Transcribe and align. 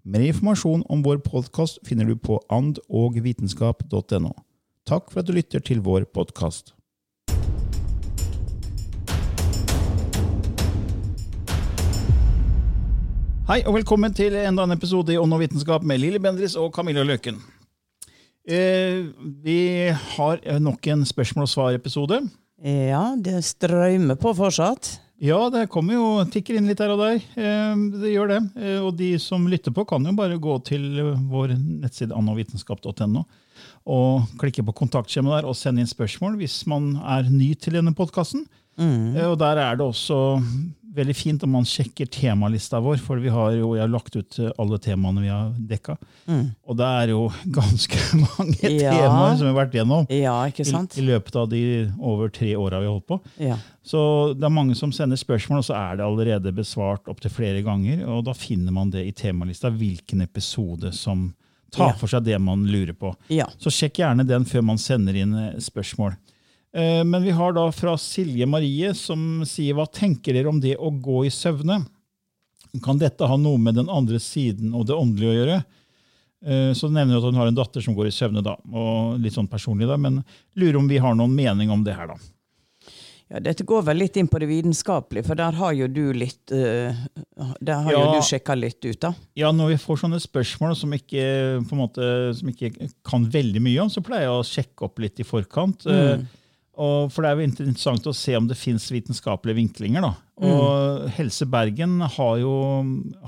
Mer 0.00 0.22
informasjon 0.24 0.80
om 0.88 1.02
vår 1.04 1.18
podkast 1.20 1.76
finner 1.84 2.06
du 2.08 2.14
på 2.16 2.38
andogvitenskap.no. 2.48 4.30
Takk 4.88 5.10
for 5.12 5.20
at 5.20 5.28
du 5.28 5.34
lytter 5.36 5.60
til 5.60 5.82
vår 5.84 6.06
podkast. 6.08 6.72
Hei 13.50 13.60
og 13.66 13.76
velkommen 13.76 14.16
til 14.16 14.38
enda 14.40 14.64
en 14.64 14.72
episode 14.72 15.12
i 15.12 15.18
Ånd 15.20 15.36
og 15.36 15.42
vitenskap 15.44 15.84
med 15.84 16.00
Lilly 16.00 16.22
Bendris 16.22 16.56
og 16.56 16.72
Camilla 16.72 17.04
Løken. 17.04 17.36
Eh, 18.48 19.04
vi 19.44 19.90
har 20.14 20.40
nok 20.64 20.86
en 20.94 21.04
spørsmål 21.04 21.44
og 21.44 21.52
svar-episode. 21.52 22.22
Ja, 22.64 23.04
det 23.20 23.42
strømmer 23.44 24.16
på 24.16 24.32
fortsatt. 24.38 24.94
Ja, 25.20 25.50
det 25.52 25.66
kommer 25.68 25.98
jo 25.98 26.04
tikker 26.32 26.56
inn 26.56 26.68
litt 26.70 26.80
her 26.80 26.94
og 26.94 27.02
der. 27.02 27.18
Eh, 27.36 27.82
det 28.00 28.14
gjør 28.14 28.30
det. 28.30 28.40
Eh, 28.56 28.78
og 28.80 28.94
de 28.96 29.10
som 29.20 29.44
lytter 29.52 29.74
på, 29.76 29.84
kan 29.88 30.06
jo 30.08 30.14
bare 30.16 30.40
gå 30.40 30.54
til 30.64 30.86
vår 31.28 31.52
nettside 31.58 32.16
annovitenskap.no 32.16 33.26
og 33.90 34.32
klikke 34.40 34.64
på 34.64 34.74
kontaktskjemaet 34.76 35.40
der 35.40 35.48
og 35.50 35.56
sende 35.56 35.82
inn 35.82 35.88
spørsmål 35.88 36.38
hvis 36.40 36.62
man 36.68 36.94
er 37.00 37.28
ny 37.28 37.52
til 37.60 37.76
denne 37.76 37.92
podkasten. 37.96 38.46
Mm. 38.80 39.16
Og 39.26 39.36
der 39.40 39.60
er 39.60 39.76
det 39.76 39.84
også 39.84 40.40
veldig 40.94 41.14
fint 41.16 41.42
om 41.46 41.52
man 41.54 41.66
sjekker 41.68 42.08
temalista 42.10 42.80
vår, 42.82 42.98
for 43.02 43.20
vi 43.22 43.30
har 43.32 43.52
jo 43.56 43.72
jeg 43.76 43.84
har 43.84 43.90
lagt 43.92 44.16
ut 44.16 44.38
alle 44.58 44.78
temaene 44.82 45.22
vi 45.24 45.30
har 45.30 45.50
dekka. 45.70 45.96
Mm. 46.26 46.46
Og 46.66 46.78
det 46.78 46.88
er 47.00 47.12
jo 47.12 47.24
ganske 47.60 48.00
mange 48.24 48.72
ja. 48.74 48.94
temaer 48.94 49.36
som 49.36 49.46
vi 49.46 49.50
har 49.52 49.58
vært 49.60 49.76
gjennom 49.78 50.08
ja? 50.10 50.36
I, 50.50 50.64
I, 51.00 51.06
løpet 51.06 51.38
av 51.42 51.50
de 51.52 51.62
over 51.98 52.32
tre 52.34 52.54
åra 52.56 52.80
vi 52.82 52.90
har 52.90 52.96
holdt 52.96 53.08
på. 53.10 53.20
Ja. 53.42 53.58
Så 53.86 54.00
det 54.36 54.46
er 54.46 54.54
mange 54.54 54.76
som 54.78 54.92
sender 54.94 55.20
spørsmål, 55.20 55.62
og 55.62 55.68
så 55.70 55.76
er 55.78 56.00
det 56.00 56.06
allerede 56.06 56.54
besvart 56.54 57.08
opptil 57.10 57.32
flere 57.32 57.62
ganger. 57.66 58.04
Og 58.10 58.24
da 58.28 58.34
finner 58.36 58.74
man 58.74 58.92
det 58.92 59.06
i 59.06 59.14
temalista, 59.16 59.70
hvilken 59.72 60.24
episode 60.26 60.92
som 60.96 61.30
tar 61.70 61.94
for 61.98 62.10
seg 62.10 62.26
det 62.26 62.38
man 62.42 62.66
lurer 62.66 62.96
på. 62.98 63.12
Så 63.58 63.72
sjekk 63.72 64.02
gjerne 64.02 64.26
den 64.26 64.46
før 64.48 64.64
man 64.72 64.80
sender 64.80 65.16
inn 65.16 65.36
eh, 65.38 65.58
spørsmål. 65.62 66.16
Eh, 66.76 67.02
men 67.04 67.22
vi 67.22 67.34
har 67.34 67.54
da 67.56 67.66
fra 67.74 67.96
Silje 67.98 68.46
Marie 68.46 68.92
som 68.94 69.42
sier 69.48 69.74
hva 69.78 69.88
tenker 69.90 70.36
dere 70.36 70.50
om 70.52 70.60
det 70.62 70.76
å 70.78 70.92
gå 70.94 71.24
i 71.26 71.34
søvne? 71.34 71.82
Kan 72.84 73.00
dette 73.00 73.26
ha 73.26 73.36
noe 73.40 73.58
med 73.58 73.74
den 73.80 73.90
andre 73.90 74.20
siden 74.22 74.74
og 74.78 74.86
det 74.86 74.98
åndelige 74.98 75.32
å 75.32 75.38
gjøre? 75.40 75.60
Eh, 76.46 76.72
så 76.78 76.88
nevner 76.88 77.18
hun 77.18 77.20
at 77.20 77.30
hun 77.32 77.40
har 77.42 77.50
en 77.50 77.58
datter 77.58 77.84
som 77.84 77.96
går 77.96 78.08
i 78.08 78.14
søvne, 78.14 78.44
da, 78.44 78.54
og 78.72 79.18
litt 79.20 79.34
sånn 79.36 79.50
personlig 79.50 79.90
da, 79.90 79.98
men 80.00 80.22
lurer 80.56 80.78
om 80.80 80.88
vi 80.88 81.00
har 81.02 81.16
noen 81.18 81.34
mening 81.34 81.72
om 81.74 81.82
det 81.84 81.98
her. 81.98 82.14
da. 82.14 82.20
Ja, 83.30 83.42
Dette 83.44 83.66
går 83.66 83.84
vel 83.86 84.00
litt 84.02 84.16
inn 84.18 84.30
på 84.30 84.40
det 84.42 84.48
vitenskapelige, 84.50 85.26
for 85.28 85.38
der 85.38 85.54
har 85.58 85.74
jo 85.76 85.86
du 85.90 86.02
litt 86.16 86.50
uh, 86.50 86.96
der 87.60 87.84
har 87.84 87.92
ja, 87.92 88.00
jo 88.00 88.16
du 88.16 88.26
sjekka 88.26 88.56
litt 88.58 88.80
ut, 88.82 88.98
da. 89.04 89.12
Ja, 89.38 89.52
når 89.54 89.74
vi 89.74 89.82
får 89.84 90.00
sånne 90.02 90.18
spørsmål 90.22 90.74
som 90.78 90.96
ikke, 90.96 91.22
måte, 91.76 92.08
som 92.38 92.50
ikke 92.50 92.90
kan 93.06 93.28
veldig 93.30 93.62
mye 93.62 93.84
om, 93.84 93.92
så 93.92 94.02
pleier 94.02 94.26
jeg 94.26 94.34
å 94.34 94.48
sjekke 94.48 94.88
opp 94.88 94.98
litt 95.04 95.22
i 95.22 95.28
forkant. 95.28 95.86
Mm. 95.86 96.26
Og 96.80 97.10
for 97.12 97.22
Det 97.22 97.30
er 97.30 97.36
jo 97.36 97.48
interessant 97.50 98.06
å 98.08 98.16
se 98.16 98.36
om 98.38 98.46
det 98.48 98.56
fins 98.58 98.86
vitenskapelige 98.92 99.58
vinklinger. 99.58 100.06
da. 100.06 100.14
Mm. 100.40 100.48
Og 100.48 101.10
Helse 101.18 101.46
Bergen 101.50 102.00
har 102.00 102.38
jo, 102.40 102.54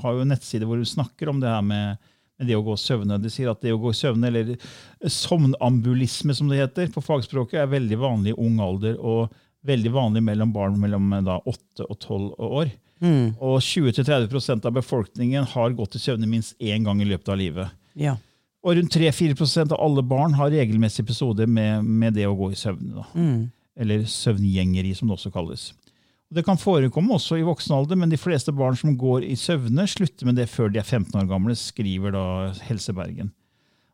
har 0.01 0.17
jo 0.17 0.25
en 0.25 0.33
nettside 0.33 0.69
hvor 0.69 0.81
du 0.81 0.89
snakker 0.89 1.29
om 1.29 1.43
det 1.43 1.53
her 1.53 1.63
med, 1.67 2.01
med, 2.39 2.49
det 2.49 2.57
å 2.57 2.65
gå 2.65 2.77
søvne. 2.81 3.21
De 3.21 3.33
sier 3.33 3.53
at 3.53 3.61
det 3.61 3.75
å 3.75 3.81
gå 3.83 3.93
søvne, 3.97 4.31
eller 4.31 4.55
sovnambulisme 5.05 6.35
som 6.35 6.49
det 6.49 6.63
heter 6.63 6.93
på 6.95 7.05
fagspråket, 7.05 7.61
er 7.61 7.75
veldig 7.75 8.01
vanlig 8.01 8.33
i 8.33 8.41
ung 8.41 8.61
alder 8.65 8.97
og 8.97 9.35
veldig 9.69 9.93
vanlig 9.95 10.25
mellom 10.27 10.51
barn 10.55 10.81
mellom 10.81 11.13
da, 11.23 11.37
8 11.39 11.87
og 11.87 11.99
12 12.01 12.49
år. 12.49 12.73
Mm. 13.03 13.35
Og 13.43 13.59
20-30% 13.61 14.67
av 14.67 14.75
befolkningen 14.75 15.47
har 15.53 15.77
gått 15.77 15.99
i 15.99 16.03
søvne 16.03 16.29
minst 16.31 16.55
én 16.63 16.87
gang 16.87 17.03
i 17.03 17.09
løpet 17.09 17.33
av 17.35 17.39
livet. 17.39 17.79
Ja. 17.99 18.17
Og 18.63 18.79
rundt 18.79 18.95
3-4% 18.95 19.75
av 19.75 19.81
alle 19.83 20.05
barn 20.07 20.37
har 20.39 20.53
regelmessige 20.55 21.07
episoder 21.09 21.49
med, 21.51 21.83
med, 21.83 22.15
det 22.15 22.29
å 22.29 22.37
gå 22.39 22.53
i 22.53 22.59
søvne. 22.59 23.05
Mm. 23.15 23.49
Eller 23.83 24.05
søvngjengeri, 24.07 24.93
som 24.95 25.11
det 25.11 25.17
også 25.17 25.33
kalles. 25.35 25.73
Og 26.31 26.39
det 26.39 26.45
kan 26.47 26.61
forekomme 26.61 27.17
også 27.17 27.41
i 27.41 27.47
voksen 27.47 27.75
alder, 27.77 27.99
men 27.99 28.13
de 28.13 28.21
fleste 28.21 28.55
barn 28.55 28.79
som 28.79 28.95
går 28.99 29.27
i 29.27 29.35
søvne, 29.37 29.87
slutter 29.91 30.29
med 30.29 30.39
det 30.39 30.47
før 30.53 30.71
de 30.71 30.79
er 30.81 30.87
15 30.87 31.11
år 31.19 31.27
gamle, 31.29 31.57
skriver 31.59 32.15
da 32.15 32.27
Helsebergen. 32.69 33.33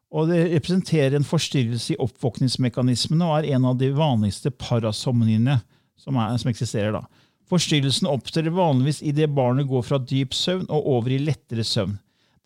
Og 0.08 0.28
Det 0.28 0.44
representerer 0.54 1.16
en 1.16 1.26
forstyrrelse 1.26 1.94
i 1.94 2.00
oppvåkningsmekanismene 2.00 3.26
og 3.26 3.34
er 3.38 3.56
en 3.56 3.66
av 3.68 3.80
de 3.80 3.90
vanligste 3.96 4.52
parasomniene 4.54 5.58
som, 6.00 6.16
er, 6.16 6.36
som 6.40 6.52
eksisterer. 6.52 6.94
da. 6.96 7.02
Forstyrrelsen 7.48 8.08
opptrer 8.08 8.52
vanligvis 8.52 9.02
idet 9.04 9.28
barnet 9.32 9.68
går 9.68 9.84
fra 9.84 9.98
dyp 10.00 10.36
søvn 10.36 10.68
og 10.68 10.88
over 10.96 11.12
i 11.12 11.20
lettere 11.20 11.64
søvn. 11.64 11.96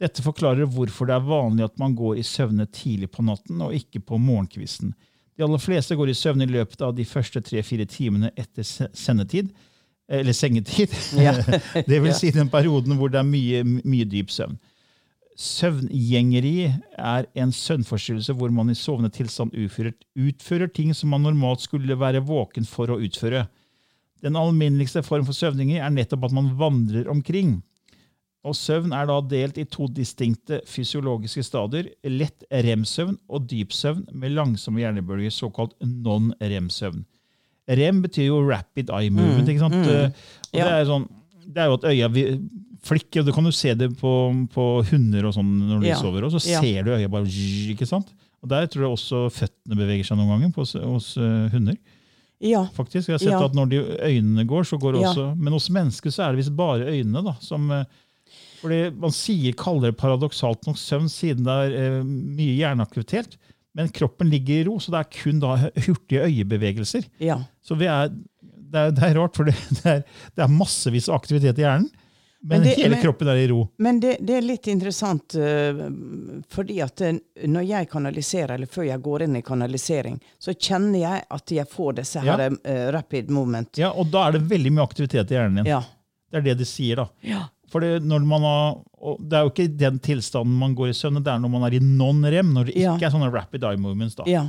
Dette 0.00 0.25
forklarer 0.25 0.69
hvorfor 0.70 1.08
det 1.08 1.16
er 1.16 1.26
vanlig 1.26 1.66
at 1.66 1.78
man 1.80 1.97
går 1.98 2.20
i 2.20 2.26
søvne 2.26 2.66
tidlig 2.72 3.10
på 3.12 3.25
natten 3.26 3.60
og 3.64 3.75
ikke 3.76 4.00
på 4.06 4.19
morgenkvisten. 4.20 4.94
De 5.36 5.44
aller 5.47 5.62
fleste 5.62 5.97
går 5.97 6.12
i 6.12 6.16
søvn 6.16 6.44
i 6.44 6.50
løpet 6.50 6.82
av 6.84 6.94
de 6.97 7.06
første 7.08 7.41
tre-fire 7.44 7.86
timene 7.88 8.32
etter 8.36 8.66
sendetid, 8.66 9.53
eller 10.12 10.36
sengetid. 10.36 10.92
Ja. 11.16 11.34
det 11.88 12.03
vil 12.04 12.12
si 12.16 12.32
den 12.34 12.50
perioden 12.53 12.98
hvor 12.98 13.12
det 13.12 13.22
er 13.22 13.28
mye, 13.28 13.62
mye 13.64 14.08
dyp 14.08 14.32
søvn. 14.32 14.58
Søvngjengeri 15.42 16.69
er 17.00 17.26
en 17.41 17.53
søvnforstyrrelse 17.56 18.34
hvor 18.36 18.53
man 18.53 18.69
i 18.70 18.76
sovende 18.76 19.09
tilstand 19.14 19.54
utfører, 19.56 19.94
utfører, 20.12 20.68
ting 20.68 20.92
som 20.94 21.15
man 21.15 21.24
normalt 21.24 21.65
skulle 21.65 21.97
være 21.98 22.21
våken 22.28 22.68
for 22.68 22.92
å 22.92 23.00
utføre. 23.00 23.47
Den 24.22 24.36
alminneligste 24.39 25.03
form 25.03 25.24
for 25.27 25.34
søvninger 25.34 25.80
er 25.80 25.94
nettopp 25.94 26.28
at 26.28 26.36
man 26.36 26.53
vandrer 26.60 27.09
omkring. 27.10 27.62
Og 28.42 28.56
Søvn 28.59 28.91
er 28.97 29.06
da 29.06 29.21
delt 29.30 29.59
i 29.62 29.65
to 29.71 29.86
distinkte 29.94 30.59
fysiologiske 30.66 31.44
stadier. 31.47 31.92
Lett 32.10 32.42
rem-søvn 32.50 33.15
og 33.30 33.47
dyp 33.50 33.74
søvn 33.77 34.03
med 34.18 34.34
langsomme 34.34 34.83
hjernebølger, 34.83 35.30
såkalt 35.30 35.77
non-rem-søvn. 35.83 37.04
Rem 37.71 38.03
betyr 38.03 38.27
jo 38.33 38.41
rapid 38.48 38.91
eye 38.91 39.12
movement. 39.15 39.48
ikke 39.48 39.62
sant? 39.62 39.78
Mm, 39.78 39.86
mm. 39.86 40.18
Og 40.50 40.59
det, 40.59 40.72
er 40.72 40.91
sånn, 40.91 41.06
det 41.47 41.62
er 41.62 41.71
jo 41.71 41.78
at 41.78 41.89
øya 41.92 42.10
flikker, 42.83 43.22
og 43.22 43.30
Du 43.30 43.33
kan 43.36 43.47
jo 43.47 43.54
se 43.54 43.77
det 43.78 43.92
på, 44.00 44.12
på 44.50 44.66
hunder 44.91 45.30
og 45.30 45.36
sånn 45.39 45.54
når 45.68 45.86
de 45.86 45.92
ja. 45.92 46.03
sover, 46.03 46.27
og 46.27 46.34
så 46.34 46.42
ja. 46.50 46.62
ser 46.65 46.86
du 46.86 46.94
øya 46.97 47.10
bare 47.12 47.30
ikke 47.71 47.86
sant? 47.86 48.10
Og 48.42 48.50
Der 48.50 48.66
tror 48.66 48.89
jeg 48.89 48.97
også 48.97 49.24
føttene 49.30 49.78
beveger 49.78 50.09
seg 50.09 50.18
noen 50.18 50.34
ganger 50.34 50.54
på, 50.56 50.66
hos 50.66 51.12
uh, 51.15 51.47
hunder. 51.54 51.78
Ja. 52.42 52.65
Faktisk, 52.74 53.06
Jeg 53.06 53.21
har 53.21 53.22
sett 53.22 53.39
at 53.39 53.54
når 53.54 53.68
de 53.71 53.83
øynene 54.03 54.42
går, 54.50 54.65
så 54.66 54.74
går 54.83 54.97
det 54.97 55.04
også 55.06 55.28
Men 55.39 55.54
hos 55.54 55.68
mennesker 55.71 56.10
så 56.10 56.24
er 56.24 56.33
det 56.33 56.41
visst 56.41 56.56
bare 56.59 56.89
øynene 56.91 57.22
da, 57.22 57.36
som 57.39 57.71
uh, 57.71 57.84
fordi 58.62 58.80
Man 59.03 59.10
sier, 59.14 59.53
kaller 59.59 59.91
det 59.91 59.98
paradoksalt 60.00 60.66
nok 60.68 60.78
søvn 60.80 61.09
siden 61.12 61.44
det 61.48 61.56
er 61.66 61.78
eh, 61.80 62.03
mye 62.06 62.54
hjerneaktivitet. 62.60 63.36
Men 63.74 63.88
kroppen 63.88 64.28
ligger 64.28 64.60
i 64.60 64.64
ro, 64.68 64.76
så 64.78 64.92
det 64.92 65.00
er 65.00 65.12
kun 65.22 65.38
da 65.41 65.54
hurtige 65.86 66.26
øyebevegelser. 66.28 67.06
Ja. 67.24 67.38
Så 67.64 67.74
vi 67.80 67.86
er, 67.88 68.10
det, 68.12 68.78
er, 68.78 68.91
det 68.92 69.06
er 69.09 69.14
rart, 69.16 69.34
for 69.38 69.48
det, 69.48 69.54
er, 69.88 70.03
det 70.36 70.44
er 70.44 70.50
massevis 70.53 71.09
av 71.09 71.16
aktivitet 71.22 71.59
i 71.59 71.64
hjernen. 71.64 71.88
Men, 72.42 72.59
Men 72.59 72.64
det- 72.66 72.74
hele 72.80 72.97
kroppen 72.98 73.28
er 73.30 73.38
i 73.38 73.47
ro. 73.48 73.60
Men 73.78 74.00
det, 74.03 74.16
det 74.26 74.34
er 74.34 74.42
litt 74.42 74.66
interessant, 74.68 75.36
uh, 75.38 75.82
fordi 76.50 76.80
at 76.82 77.00
eh, 77.06 77.20
når 77.47 77.66
jeg 77.68 77.88
kanaliserer, 77.92 78.56
eller 78.56 78.66
før 78.66 78.88
jeg 78.88 79.03
går 79.04 79.22
inn 79.28 79.36
i 79.38 79.42
kanalisering, 79.47 80.16
så 80.42 80.50
kjenner 80.58 80.98
jeg 81.04 81.22
at 81.38 81.53
jeg 81.54 81.70
får 81.70 82.00
disse 82.00 82.18
Ja. 82.26 82.34
her 82.41 82.50
uh, 82.58 82.88
rapid 82.98 83.30
moment. 83.30 83.78
Ja, 83.78 83.92
Og 83.94 84.10
da 84.10 84.24
er 84.26 84.36
det 84.41 84.42
veldig 84.50 84.72
mye 84.74 84.84
aktivitet 84.91 85.30
i 85.30 85.38
hjernen 85.38 85.62
din. 85.62 85.70
Ja. 85.70 85.80
Det 86.32 86.41
er 86.42 86.48
det 86.50 86.58
de 86.65 86.66
sier. 86.66 86.98
da. 87.04 87.06
Ja. 87.22 87.44
For 87.72 87.80
det, 87.80 88.03
når 88.04 88.24
man 88.28 88.45
har, 88.45 88.74
det 89.24 89.39
er 89.39 89.47
jo 89.47 89.53
ikke 89.53 89.69
den 89.80 89.98
tilstanden 90.04 90.59
man 90.60 90.74
går 90.77 90.91
i 90.92 90.97
søvn, 90.97 91.22
det 91.24 91.33
er 91.33 91.41
når 91.41 91.53
man 91.54 91.63
er 91.66 91.78
i 91.78 91.80
non-rem, 91.80 92.51
når 92.53 92.69
det 92.69 92.74
ikke 92.77 92.98
Ja. 93.01 93.09
er 93.09 93.15
sånne 93.15 93.30
rapid 93.33 93.65
eye 93.65 93.80
movements. 93.80 94.15
da. 94.19 94.27
Ja. 94.28 94.42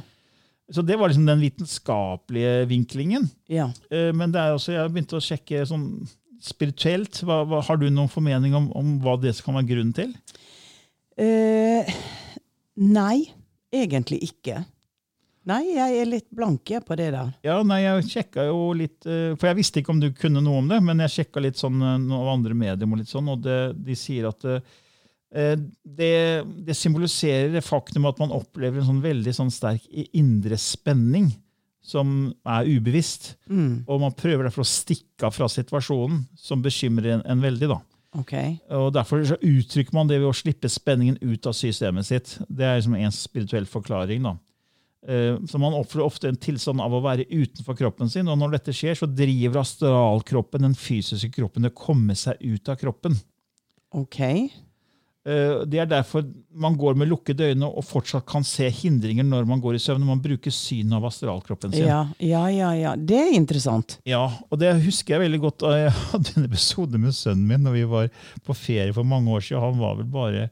Så 0.72 0.84
det 0.86 0.98
var 1.00 1.10
liksom 1.12 1.25
den 1.28 1.42
vitenskapelige 1.44 2.68
vinklingen. 2.68 3.30
ja. 3.50 3.70
Eh, 3.92 4.12
Men 4.14 4.31
det 4.31 4.40
er 4.42 4.54
også, 4.56 4.74
jeg 4.75 4.92
begynte 4.92 5.18
å 5.20 5.24
sjekke 5.24 5.64
sånn 5.68 6.08
spirituelt. 6.44 7.22
Hva, 7.24 7.46
hva, 7.48 7.62
har 7.64 7.78
du 7.80 7.90
noen 7.90 8.10
formening 8.12 8.54
om, 8.56 8.72
om 8.75 9.00
hva 9.00 9.16
det 9.22 9.36
kan 9.44 9.56
være 9.56 9.68
grunnen 9.72 9.94
til? 9.96 10.14
Uh, 11.19 11.86
nei, 12.76 13.30
egentlig 13.72 14.19
ikke. 14.28 14.66
Nei, 15.50 15.74
jeg 15.75 15.98
er 16.00 16.07
litt 16.07 16.30
blanke 16.31 16.80
på 16.88 16.95
det 16.95 17.10
der. 17.12 17.34
Ja, 17.44 17.57
nei, 17.68 17.81
jeg 17.84 18.06
sjekka 18.13 18.45
jo 18.48 18.69
litt 18.80 19.04
eh, 19.10 19.34
For 19.36 19.50
jeg 19.50 19.57
visste 19.60 19.81
ikke 19.81 19.92
om 19.92 20.00
du 20.00 20.07
kunne 20.16 20.40
noe 20.44 20.62
om 20.62 20.69
det, 20.72 20.80
men 20.86 21.04
jeg 21.04 21.12
sjekka 21.18 21.44
litt 21.44 21.60
sånn 21.60 21.81
av 21.84 22.30
andre 22.31 22.56
medier, 22.56 22.88
og 22.88 23.01
litt 23.01 23.12
sånn, 23.12 23.28
og 23.34 23.42
det, 23.44 23.57
de 23.75 23.98
sier 24.00 24.30
at 24.30 24.45
eh, 24.48 25.56
det, 25.84 26.13
det 26.63 26.75
symboliserer 26.78 27.51
det 27.56 27.63
faktum 27.66 28.06
at 28.07 28.22
man 28.22 28.31
opplever 28.36 28.80
en 28.80 28.88
sånn 28.92 29.04
veldig 29.04 29.34
sånn 29.36 29.51
sterk 29.51 29.88
indre 30.13 30.60
spenning 30.62 31.31
som 31.84 32.30
er 32.48 32.69
ubevisst. 32.69 33.34
Mm, 33.51 33.84
Og 33.92 34.00
man 34.00 34.13
prøver 34.16 34.48
derfor 34.48 34.63
å 34.63 34.69
stikke 34.69 35.28
av 35.28 35.36
fra 35.36 35.50
situasjonen, 35.51 36.22
som 36.40 36.62
bekymrer 36.63 37.18
en, 37.18 37.25
en 37.28 37.44
veldig. 37.44 37.68
da. 37.74 37.81
ok. 38.22 38.34
Og 38.80 38.94
Derfor 38.95 39.25
så 39.28 39.36
uttrykker 39.44 39.98
man 39.98 40.07
det 40.07 40.22
ved 40.22 40.30
å 40.30 40.38
slippe 40.38 40.72
spenningen 40.72 41.19
ut 41.19 41.50
av 41.51 41.57
systemet 41.57 42.07
sitt. 42.07 42.38
Det 42.48 42.63
er 42.63 42.78
liksom 42.80 42.95
en 42.95 43.12
spirituell 43.12 43.68
forklaring. 43.68 44.24
da. 44.24 44.38
Eh, 45.08 45.38
Så 45.50 45.60
Man 45.60 45.74
oppfører 45.76 46.06
ofte 46.06 46.28
en 46.32 46.36
tilstand 46.40 46.80
av 46.82 46.94
å 46.96 47.02
være 47.04 47.26
utenfor 47.28 47.76
kroppen 47.76 48.10
sin, 48.10 48.28
og 48.28 48.38
når 48.40 48.52
dette 48.58 48.72
skjer, 48.76 48.96
så 48.96 49.08
driver 49.10 49.60
astralkroppen, 49.62 50.62
den 50.70 50.76
fysiske 50.80 51.32
kroppen, 51.36 51.64
til 51.64 51.72
å 51.74 51.80
komme 51.86 52.16
seg 52.16 52.38
ut 52.42 52.70
av 52.70 52.78
kroppen. 52.80 53.18
Ok. 53.94 54.20
Eh, 55.26 55.64
Det 55.66 55.80
er 55.80 55.86
derfor 55.88 56.24
man 56.54 56.76
går 56.76 56.96
med 57.00 57.08
lukkede 57.08 57.52
øyne 57.54 57.64
og 57.68 57.84
fortsatt 57.88 58.26
kan 58.28 58.44
se 58.44 58.68
hindringer 58.70 59.24
når 59.24 59.46
man 59.48 59.62
går 59.62 59.76
i 59.76 59.80
søvn. 59.80 60.04
Man 60.06 60.20
bruker 60.24 60.52
synet 60.52 60.94
av 60.98 61.06
astralkroppen 61.08 61.72
sin. 61.72 61.86
Ja, 61.88 62.08
ja, 62.20 62.48
ja, 62.52 62.72
ja. 62.74 62.96
Det 62.96 63.16
er 63.20 63.32
interessant. 63.38 64.00
Ja, 64.06 64.26
og 64.52 64.60
det 64.60 64.74
husker 64.84 65.16
jeg 65.16 65.30
veldig 65.32 65.40
godt. 65.46 65.62
Jeg 65.62 65.92
hadde 66.12 66.34
en 66.38 66.46
episode 66.50 67.00
med 67.00 67.12
sønnen 67.16 67.48
min 67.48 67.64
når 67.64 67.74
vi 67.78 67.84
var 67.92 68.10
på 68.44 68.56
ferie 68.56 68.92
for 68.94 69.04
mange 69.08 69.32
år 69.32 69.40
siden. 69.44 69.62
Han 69.64 69.80
var 69.80 69.96
vel 70.02 70.12
bare 70.12 70.50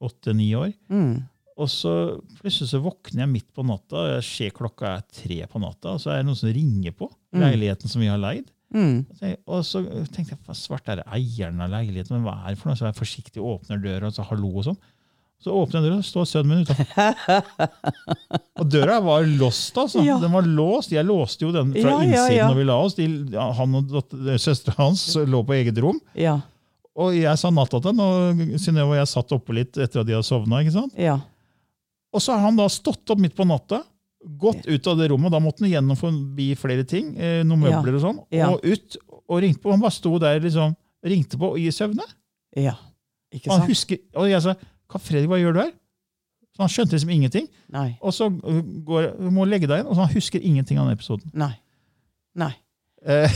åtte-ni 0.00 0.50
år. 0.54 0.72
Mm. 0.92 1.22
Og 1.58 1.66
så 1.72 1.92
plutselig 2.38 2.70
så 2.70 2.78
våkner 2.82 3.24
jeg 3.24 3.32
midt 3.32 3.48
på 3.56 3.64
natta, 3.66 3.96
og 4.04 4.12
jeg 4.12 4.26
ser 4.28 4.54
klokka 4.54 4.92
er 4.94 5.06
tre 5.10 5.40
på 5.50 5.62
natta, 5.62 5.96
og 5.96 6.02
så 6.02 6.12
er 6.12 6.20
det 6.20 6.28
noen 6.28 6.38
som 6.38 6.52
ringer 6.54 6.94
på 6.94 7.08
leiligheten 7.34 7.90
som 7.90 8.02
vi 8.04 8.10
har 8.10 8.20
leid. 8.22 8.46
Mm. 8.74 9.06
Og 9.48 9.64
så 9.64 9.80
tenkte 10.12 10.34
jeg, 10.34 10.42
hva 10.46 10.54
svart 10.56 10.90
er 10.92 11.00
det 11.00 11.08
eieren 11.16 11.58
av 11.64 11.72
leiligheten, 11.72 12.18
men 12.18 12.28
hva 12.28 12.36
er 12.44 12.54
det 12.54 12.60
for 12.60 12.70
noe? 12.70 12.78
Så 12.78 12.86
jeg 12.86 12.98
forsiktig 12.98 13.42
åpner 13.42 13.80
døra 13.82 14.10
og 14.10 14.14
så 14.16 14.26
hallo 14.28 14.52
og 14.52 14.68
sånn. 14.68 14.78
Så 15.38 15.54
åpner 15.54 15.78
jeg 15.78 15.86
døra, 15.86 15.98
og 16.00 16.04
så 16.06 16.10
står 16.12 16.28
sønnen 16.32 16.50
min 16.50 16.66
ute. 16.66 16.74
og 18.58 18.70
døra 18.74 18.98
var 19.06 19.26
låst, 19.38 19.76
altså. 19.78 20.02
Ja. 20.02 20.18
Den 20.22 20.34
var 20.34 20.46
låst. 20.46 20.92
Jeg 20.94 21.06
låste 21.06 21.46
jo 21.46 21.52
den 21.54 21.70
fra 21.76 21.94
Ja, 21.94 22.04
innsiden 22.04 22.36
ja. 22.36 22.48
når 22.50 22.58
vi 22.58 22.68
la 22.68 22.78
oss. 22.82 22.96
De, 22.98 23.08
han 23.60 23.78
og 23.78 23.94
søstera 24.42 24.76
hans 24.82 25.04
lå 25.30 25.42
på 25.46 25.54
eget 25.58 25.78
rom. 25.82 26.00
Ja. 26.18 26.40
Og 26.98 27.14
jeg 27.14 27.38
sa 27.38 27.52
natta 27.54 27.78
til 27.78 27.94
ham, 27.94 28.02
og 28.02 28.58
Synnøve 28.58 28.96
og 28.96 28.98
jeg 28.98 29.10
satt 29.12 29.34
oppe 29.36 29.54
litt 29.54 29.78
etter 29.78 30.02
at 30.02 30.08
de 30.08 30.16
hadde 30.18 30.26
sovna. 30.26 30.64
ikke 30.64 30.74
sant? 30.74 30.98
Ja. 30.98 31.20
Og 32.14 32.22
så 32.24 32.32
har 32.34 32.40
han 32.46 32.56
da 32.56 32.68
stått 32.72 33.10
opp 33.12 33.20
midt 33.20 33.34
på 33.36 33.44
natta, 33.48 33.82
gått 34.40 34.64
ut 34.66 34.86
av 34.90 34.98
det 34.98 35.08
rommet, 35.12 35.30
da 35.30 35.38
måtte 35.42 35.62
han 35.64 35.70
gjennom 35.70 35.96
forbi 35.98 36.50
flere 36.58 36.84
ting, 36.88 37.12
eh, 37.20 37.42
noen 37.46 37.60
møbler 37.68 37.98
og 37.98 38.02
sånn, 38.02 38.22
og 38.48 38.64
ut 38.64 38.96
og 39.28 39.42
ringte 39.44 39.60
på. 39.62 39.70
Han 39.74 39.82
bare 39.84 39.94
sto 39.94 40.14
der 40.18 40.40
liksom, 40.40 40.72
ringte 41.04 41.38
på 41.38 41.52
i 41.60 41.68
søvne. 41.74 42.06
Ja. 42.56 42.74
Ikke 43.30 43.50
sant? 43.50 43.60
han 43.60 43.68
husker, 43.68 44.00
og 44.16 44.30
jeg 44.30 44.40
sa 44.42 44.54
hva 44.88 45.00
Fredrik, 45.04 45.28
hva 45.28 45.38
gjør 45.38 45.52
du 45.58 45.60
her? 45.60 45.74
Så 46.56 46.62
Han 46.64 46.72
skjønte 46.72 46.96
liksom 46.96 47.10
ingenting. 47.12 47.44
Nei. 47.70 47.90
Og 48.00 48.14
så 48.16 48.26
uh, 48.32 48.62
går, 48.88 49.10
du 49.20 49.28
må 49.30 49.44
legge 49.46 49.68
deg 49.68 49.82
inn, 49.84 49.86
og 49.92 49.94
så 49.98 50.06
han 50.06 50.14
husker 50.16 50.40
ingenting 50.42 50.80
av 50.80 50.88
den 50.88 50.96
episoden. 50.96 51.28
Nei. 51.38 51.52
Nei. 52.40 52.54
Eh, 53.06 53.30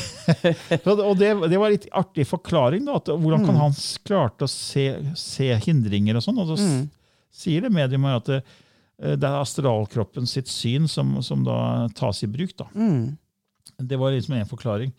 så 0.83 0.97
og 1.11 1.15
det, 1.21 1.29
det 1.53 1.61
var 1.61 1.71
litt 1.71 1.87
artig 1.95 2.27
forklaring, 2.27 2.89
da, 2.89 2.97
at 2.99 3.13
hvordan 3.13 3.45
kan 3.47 3.55
Mm. 3.55 3.61
han 3.69 3.77
klarte 4.09 4.49
å 4.49 4.51
se, 4.51 4.89
se 5.15 5.53
hindringer 5.69 6.17
og 6.19 6.25
sånn. 6.25 6.41
Og 6.43 6.51
så 6.51 6.59
Mm. 6.59 6.89
sier 7.31 7.63
det 7.63 7.71
meg 7.71 7.93
at 7.95 8.33
det, 9.02 9.25
eh, 9.26 9.31
er 9.32 9.40
astralkroppen 9.43 10.26
sitt 10.31 10.49
syn 10.49 10.88
som, 10.88 11.16
som 11.22 11.43
da 11.44 11.88
tas 11.94 12.22
i 12.22 12.26
bruk. 12.31 12.56
da. 12.56 12.69
Mm. 12.75 13.16
Det 13.82 13.99
var 13.99 14.12
liksom 14.14 14.34
en 14.38 14.46
forklaring. 14.46 14.93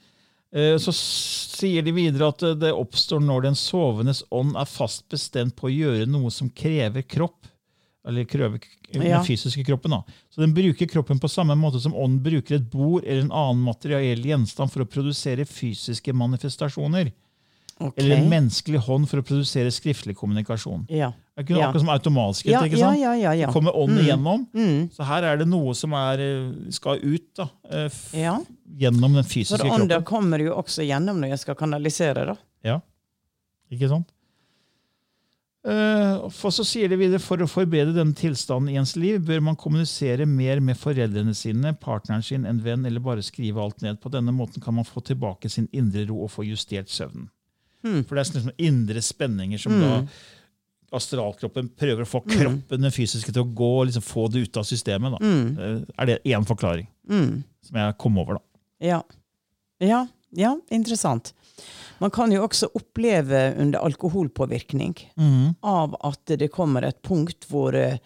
Eh, 0.54 0.78
Så 0.78 0.92
sier 0.94 1.82
de 1.82 1.92
videre 1.92 2.28
at 2.28 2.38
det- 2.40 2.60
det 2.60 2.74
oppstår 2.74 3.22
når 3.24 3.42
den 3.44 3.56
sovendes 3.56 4.24
ånd 4.32 4.56
er 4.56 4.66
fast 4.66 5.08
bestemt 5.10 5.56
på 5.56 5.70
å 5.70 5.74
gjøre 5.74 6.08
noe 6.08 6.30
som 6.32 6.50
krever 6.50 7.02
kropp. 7.08 7.48
Eller 8.06 8.26
krever 8.26 8.60
den 8.92 9.24
fysiske 9.24 9.64
kroppen. 9.66 9.92
da. 9.92 10.04
Så 10.30 10.42
Den 10.42 10.54
bruker 10.54 10.86
kroppen 10.92 11.20
på 11.20 11.30
samme 11.30 11.56
måte 11.56 11.80
som 11.80 11.94
ånden 11.94 12.20
bruker 12.22 12.56
et 12.56 12.70
bord 12.70 13.06
eller 13.06 13.22
en 13.22 13.32
annen 13.32 13.64
materiell 13.64 14.20
gjenstand 14.22 14.70
for 14.72 14.84
å 14.84 14.86
produsere 14.90 15.46
fysiske 15.48 16.12
manifestasjoner. 16.14 17.14
Ok. 17.80 17.94
Eller 17.98 18.18
en 18.18 18.30
menneskelig 18.30 18.80
hånd 18.86 19.08
for 19.10 19.18
å 19.20 19.26
produsere 19.26 19.72
skriftlig 19.74 20.16
kommunikasjon. 20.16 20.86
Ja. 20.90 21.12
Det 21.36 21.46
ikke 21.48 21.58
Ja. 21.58 21.70
akkurat 21.72 21.80
som 21.82 21.90
automatskritt. 21.90 22.52
Ja, 22.54 22.62
ikke 22.62 22.78
sant? 22.78 23.00
ja, 23.00 23.14
ja, 23.18 23.32
ja. 23.34 23.48
Kommer 23.52 23.74
ånden 23.76 23.98
Mm. 23.98 24.06
igjennom. 24.06 24.48
Mm. 24.54 24.90
Så 24.94 25.04
her 25.04 25.24
er 25.24 25.38
det 25.38 25.48
noe 25.48 25.74
som 25.74 25.92
er, 25.94 26.20
eh, 26.22 26.72
skal 26.72 27.00
ut 27.02 27.34
da, 27.36 27.50
eh, 27.72 27.90
Ja. 28.14 28.40
gjennom 28.78 29.14
den 29.16 29.24
For 29.24 29.30
fysiske 29.40 29.66
ånder 29.66 30.02
kroppen. 30.02 30.06
kommer 30.06 30.40
jo 30.40 30.54
også 30.56 30.86
gjennom 30.88 31.18
når 31.20 31.30
jeg 31.30 31.40
skal 31.40 31.56
kanalisere, 31.56 32.26
da. 32.28 32.36
Ja, 32.64 32.80
ikke 33.72 33.90
sant? 33.90 34.12
Uh, 35.66 36.28
For 36.30 36.52
så 36.52 36.66
sier 36.68 36.90
de 36.90 36.98
videre, 37.00 37.22
for 37.24 37.38
å 37.38 37.48
forbedre 37.48 37.94
denne 37.96 38.14
tilstanden 38.14 38.70
i 38.74 38.76
ens 38.76 38.98
liv, 39.00 39.22
bør 39.24 39.42
man 39.42 39.56
kommunisere 39.56 40.26
mer 40.28 40.60
med 40.60 40.76
foreldrene 40.76 41.34
sine, 41.34 41.72
partneren 41.80 42.22
sin, 42.22 42.46
en 42.46 42.60
venn, 42.60 42.86
eller 42.86 43.00
bare 43.00 43.24
skrive 43.24 43.62
alt 43.64 43.82
ned. 43.82 44.02
På 44.02 44.12
denne 44.12 44.34
måten 44.36 44.62
kan 44.62 44.76
man 44.76 44.84
få 44.84 45.02
tilbake 45.02 45.50
sin 45.50 45.70
indre 45.72 46.06
ro 46.10 46.22
og 46.26 46.32
få 46.32 46.44
justert 46.46 46.90
søvnen. 46.92 47.30
Hmm. 47.84 48.04
For 48.08 48.16
det 48.16 48.24
er 48.24 48.30
sånne 48.32 48.54
indre 48.64 49.02
spenninger 49.04 49.60
som 49.60 49.76
da 49.82 49.98
astralkroppen 50.94 51.72
prøver 51.80 52.06
å 52.06 52.10
få 52.10 52.22
kroppen, 52.28 52.82
den 52.84 52.94
fysiske, 52.94 53.34
til 53.34 53.42
å 53.44 53.50
gå, 53.58 53.70
og 53.82 53.88
liksom 53.90 54.04
få 54.06 54.28
det 54.32 54.44
ut 54.46 54.60
av 54.62 54.68
systemet. 54.70 55.16
Da. 55.16 55.32
Eh, 55.66 55.80
Er 55.98 56.06
det 56.06 56.20
én 56.26 56.46
forklaring 56.46 56.88
Mm. 57.10 57.44
som 57.62 57.76
jeg 57.78 57.98
kom 57.98 58.18
over, 58.18 58.36
da. 58.36 58.42
Ja. 58.80 59.02
ja. 59.80 60.08
Ja, 60.36 60.56
interessant. 60.72 61.34
Man 62.00 62.10
kan 62.10 62.32
jo 62.32 62.42
også 62.48 62.68
oppleve 62.74 63.56
under 63.60 63.80
alkoholpåvirkning 63.80 64.96
av 65.62 65.96
at 66.04 66.26
det 66.26 66.52
kommer 66.52 66.84
et 66.84 67.02
punkt 67.04 67.46
hvor 67.50 67.76
eh, 67.76 68.00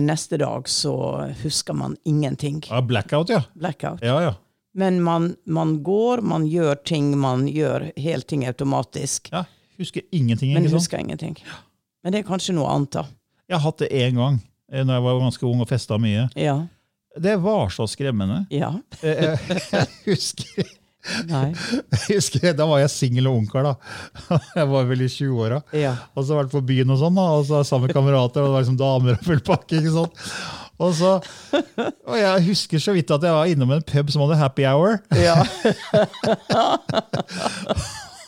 neste 0.00 0.38
dag 0.38 0.68
så 0.70 1.32
husker 1.42 1.74
man 1.74 1.96
ingenting. 2.06 2.62
Ja, 2.68 2.80
blackout, 2.80 3.28
ja. 3.28 3.42
Blackout. 3.58 4.00
Ja, 4.02 4.20
ja. 4.22 4.34
Men 4.74 5.02
man, 5.04 5.36
man 5.46 5.82
går, 5.84 6.22
man 6.24 6.46
gjør 6.48 6.78
ting, 6.88 7.10
man 7.20 7.46
gjør 7.48 7.90
helt 8.00 8.26
ting 8.30 8.46
automatisk. 8.48 9.28
ja. 9.32 9.44
Husker 9.80 10.02
ingenting. 10.14 10.52
Men 10.54 10.62
ikke 10.62 10.70
sant? 10.76 10.82
husker 10.84 11.00
ingenting. 11.00 11.36
Men 12.04 12.12
det 12.14 12.20
er 12.20 12.26
kanskje 12.28 12.52
noe 12.54 12.68
annet, 12.70 12.92
da. 12.94 13.02
Jeg 13.48 13.56
har 13.56 13.62
hatt 13.64 13.80
det 13.82 13.88
én 13.90 14.14
gang 14.20 14.36
eh, 14.70 14.84
når 14.84 14.94
jeg 14.98 15.04
var 15.06 15.18
ganske 15.24 15.46
ung 15.48 15.62
og 15.64 15.68
festa 15.70 15.98
mye. 15.98 16.26
Ja. 16.38 16.54
Det 17.18 17.34
var 17.42 17.72
så 17.74 17.86
skremmende. 17.90 18.44
Ja. 18.52 18.68
Eh, 19.02 19.32
eh, 19.32 19.50
Jeg 19.72 19.88
husker, 20.06 20.70
Nei. 21.26 21.48
jeg 21.56 22.02
husker 22.14 22.54
Da 22.56 22.64
var 22.70 22.78
jeg 22.84 22.92
singel 22.94 23.26
og 23.32 23.40
ungkar. 23.40 23.66
da. 23.72 24.38
Jeg 24.60 24.68
var 24.70 24.86
vel 24.92 25.02
i 25.02 25.08
20-åra. 25.10 25.58
Ja. 25.74 25.96
Og 26.14 26.28
så 26.28 26.38
vært 26.38 26.52
på 26.54 26.62
byen 26.68 26.92
og 26.94 27.00
sånn, 27.02 27.16
da, 27.18 27.26
og 27.40 27.48
så 27.48 27.64
sammen 27.66 27.88
med 27.90 27.96
kamerater. 27.96 28.44
og 28.44 28.48
det 28.48 28.54
var 28.54 28.62
liksom 28.62 28.78
damer 28.80 29.16
og 29.18 29.26
full 29.26 29.42
pakke. 29.48 29.80
ikke 29.80 29.96
sant? 29.96 30.22
Og, 30.82 30.94
så, 30.98 31.12
og 32.10 32.16
jeg 32.18 32.44
husker 32.48 32.82
så 32.82 32.94
vidt 32.96 33.10
at 33.14 33.22
jeg 33.26 33.36
var 33.36 33.50
innom 33.50 33.70
en 33.76 33.84
pub 33.86 34.10
som 34.10 34.24
hadde 34.24 34.40
happy 34.40 34.66
hour. 34.66 34.98
ja. 35.14 35.38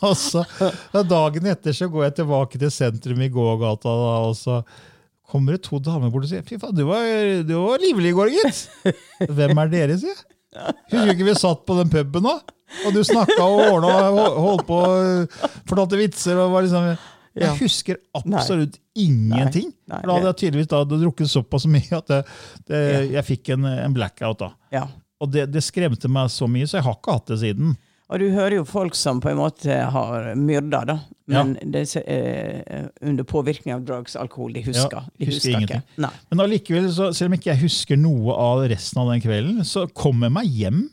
Og 0.05 0.13
så 0.19 0.43
Dagen 1.07 1.47
etter 1.49 1.73
så 1.73 1.87
går 1.89 2.03
jeg 2.03 2.15
tilbake 2.19 2.59
til 2.61 2.71
sentrum 2.73 3.21
i 3.25 3.29
gågata, 3.31 3.89
da, 3.89 4.11
og 4.27 4.35
så 4.37 4.59
kommer 5.25 5.55
det 5.55 5.63
to 5.65 5.79
damer 5.81 6.11
bort 6.13 6.27
og 6.27 6.29
sier 6.29 6.43
fy 6.45 6.59
faen, 6.61 6.75
du 6.77 6.83
var, 6.85 7.07
du 7.47 7.55
var 7.57 7.81
livlig 7.81 8.11
i 8.11 8.17
går, 8.17 8.33
gitt. 8.35 8.59
Hvem 9.25 9.63
er 9.63 9.71
dere, 9.71 9.97
sier 9.97 10.13
jeg. 10.13 10.21
Husker 10.91 11.11
ikke 11.15 11.27
vi 11.27 11.35
satt 11.39 11.65
på 11.67 11.79
den 11.79 11.89
puben 11.91 12.23
nå? 12.27 12.35
Og 12.85 12.95
du 12.95 13.01
snakka 13.05 13.41
og 13.43 13.59
ordna 13.65 13.95
og 14.11 14.37
holdt 14.45 14.65
på 14.67 14.77
og 14.83 15.35
fortalte 15.67 15.99
vitser. 15.99 16.39
og 16.39 16.53
var 16.53 16.65
liksom... 16.65 16.95
Jeg 17.35 17.57
husker 17.59 17.97
absolutt 18.15 18.77
ingenting. 18.95 19.71
Nei, 19.89 19.97
Nei. 19.97 20.03
da 20.07 20.13
hadde 20.17 20.29
jeg 20.31 20.37
tydeligvis 20.43 20.69
da, 20.71 20.83
drukket 20.87 21.31
såpass 21.31 21.65
mye 21.67 21.97
at 21.97 22.07
det, 22.07 22.21
det, 22.69 22.83
Ja. 22.93 23.01
jeg 23.19 23.25
fikk 23.33 23.49
en, 23.57 23.65
en 23.65 23.93
blackout. 23.97 24.39
da. 24.39 24.51
Ja. 24.71 24.85
Og 25.19 25.31
det, 25.31 25.49
det 25.51 25.63
skremte 25.63 26.07
meg 26.11 26.31
så 26.31 26.47
mye, 26.47 26.67
så 26.67 26.79
jeg 26.79 26.87
har 26.87 26.95
ikke 26.99 27.17
hatt 27.19 27.27
det 27.33 27.39
siden. 27.43 27.75
Og 28.05 28.19
du 28.21 28.27
hører 28.29 28.59
jo 28.59 28.65
folk 28.69 28.93
som 28.93 29.17
på 29.23 29.31
en 29.31 29.39
måte 29.39 29.73
har 29.89 30.27
myrda, 30.37 30.83
da. 30.85 30.97
Men 31.25 31.55
det, 31.73 31.87
er 32.05 32.91
under 33.01 33.25
påvirkning 33.25 33.73
av 33.73 33.81
drugs, 33.87 34.13
alkohol. 34.15 34.53
De 34.53 34.61
husker. 34.67 35.07
De 35.17 35.25
husker 35.25 35.33
husker 35.33 35.55
ingenting. 35.55 35.81
Ikke. 35.81 36.11
Men 36.29 36.43
allikevel, 36.43 36.91
selv 36.93 37.31
om 37.31 37.37
ikke 37.39 37.49
jeg 37.49 37.63
husker 37.63 37.97
noe 37.97 38.35
av 38.37 38.61
resten 38.69 39.01
av 39.01 39.09
den 39.09 39.23
kvelden, 39.25 39.65
så 39.65 39.87
kom 39.97 40.21
jeg 40.21 40.35
meg 40.37 40.51
hjem. 40.53 40.83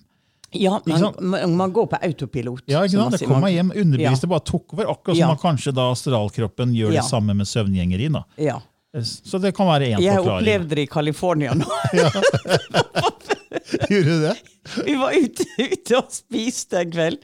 Ja, 0.53 0.81
man, 0.87 1.15
man, 1.21 1.55
man 1.57 1.73
går 1.73 1.87
på 1.93 1.99
autopilot. 2.03 2.63
Ja, 2.69 2.83
ikke 2.85 2.99
sant? 2.99 3.17
Det 3.19 3.29
kom 3.29 3.41
meg 3.41 3.55
hjem, 3.57 3.71
Underbevisste 3.83 4.29
bare 4.29 4.45
tok 4.45 4.75
over, 4.77 4.91
akkurat 4.93 5.17
som 5.17 5.23
Ja. 5.23 5.29
man 5.33 5.41
kanskje 5.41 5.73
da 5.77 5.87
astralkroppen 5.93 6.75
gjør 6.77 6.93
Ja. 6.93 7.01
det 7.01 7.09
samme 7.11 7.35
med 7.39 7.47
søvngjengeri. 7.49 8.11
da. 8.13 8.25
Ja. 8.37 8.59
Så 9.03 9.39
det 9.41 9.55
kan 9.57 9.67
være 9.67 9.87
én 9.95 10.03
Jeg 10.05 10.19
opplevde 10.21 10.75
det 10.77 10.83
i 10.85 10.87
California 10.93 11.55
nå. 11.57 11.65
Gjorde 13.89 14.05
du 14.05 14.21
det? 14.27 14.37
Vi 14.85 14.95
var 15.01 15.13
ute, 15.17 15.47
ute 15.59 15.97
og 15.99 16.13
spiste 16.13 16.83
en 16.83 16.93
kveld. 16.93 17.19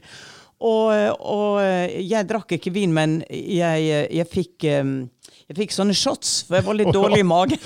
Og, 0.59 0.91
og 1.23 1.61
jeg 2.03 2.27
drakk 2.27 2.51
ikke 2.57 2.73
vin, 2.75 2.91
men 2.91 3.19
jeg, 3.31 3.85
jeg, 4.11 4.25
fikk, 4.27 4.65
um, 4.81 4.95
jeg 5.47 5.55
fikk 5.61 5.71
sånne 5.77 5.95
shots, 5.95 6.41
for 6.49 6.57
jeg 6.59 6.65
var 6.67 6.75
litt 6.81 6.91
dårlig 6.95 7.21
i 7.23 7.27
magen. 7.35 7.61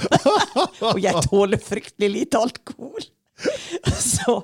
og 0.92 1.00
jeg 1.02 1.24
tåler 1.26 1.58
fryktelig 1.64 2.12
lite 2.20 2.38
alkohol. 2.44 3.08
Så, 3.98 4.44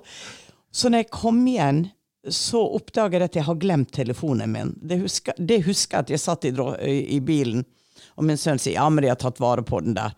så 0.71 0.89
når 0.89 1.03
jeg 1.03 1.11
kom 1.13 1.41
igjen, 1.47 1.83
så 2.29 2.61
oppdager 2.75 3.23
jeg 3.23 3.31
at 3.31 3.37
jeg 3.39 3.47
har 3.47 3.59
glemt 3.61 3.93
telefonen 3.95 4.51
min. 4.51 4.73
Det 4.81 4.99
husker, 5.01 5.37
jeg 5.39 5.63
at 5.95 6.11
jeg 6.11 6.21
satt 6.21 6.45
i, 6.45 6.51
i 7.15 7.19
bilen, 7.23 7.63
og 8.19 8.27
min 8.27 8.39
sønn 8.39 8.59
sier 8.59 8.75
ja, 8.75 8.89
men 8.91 9.05
de 9.05 9.11
har 9.11 9.19
tatt 9.19 9.39
vare 9.41 9.63
på 9.65 9.79
den 9.85 9.95
der. 9.97 10.13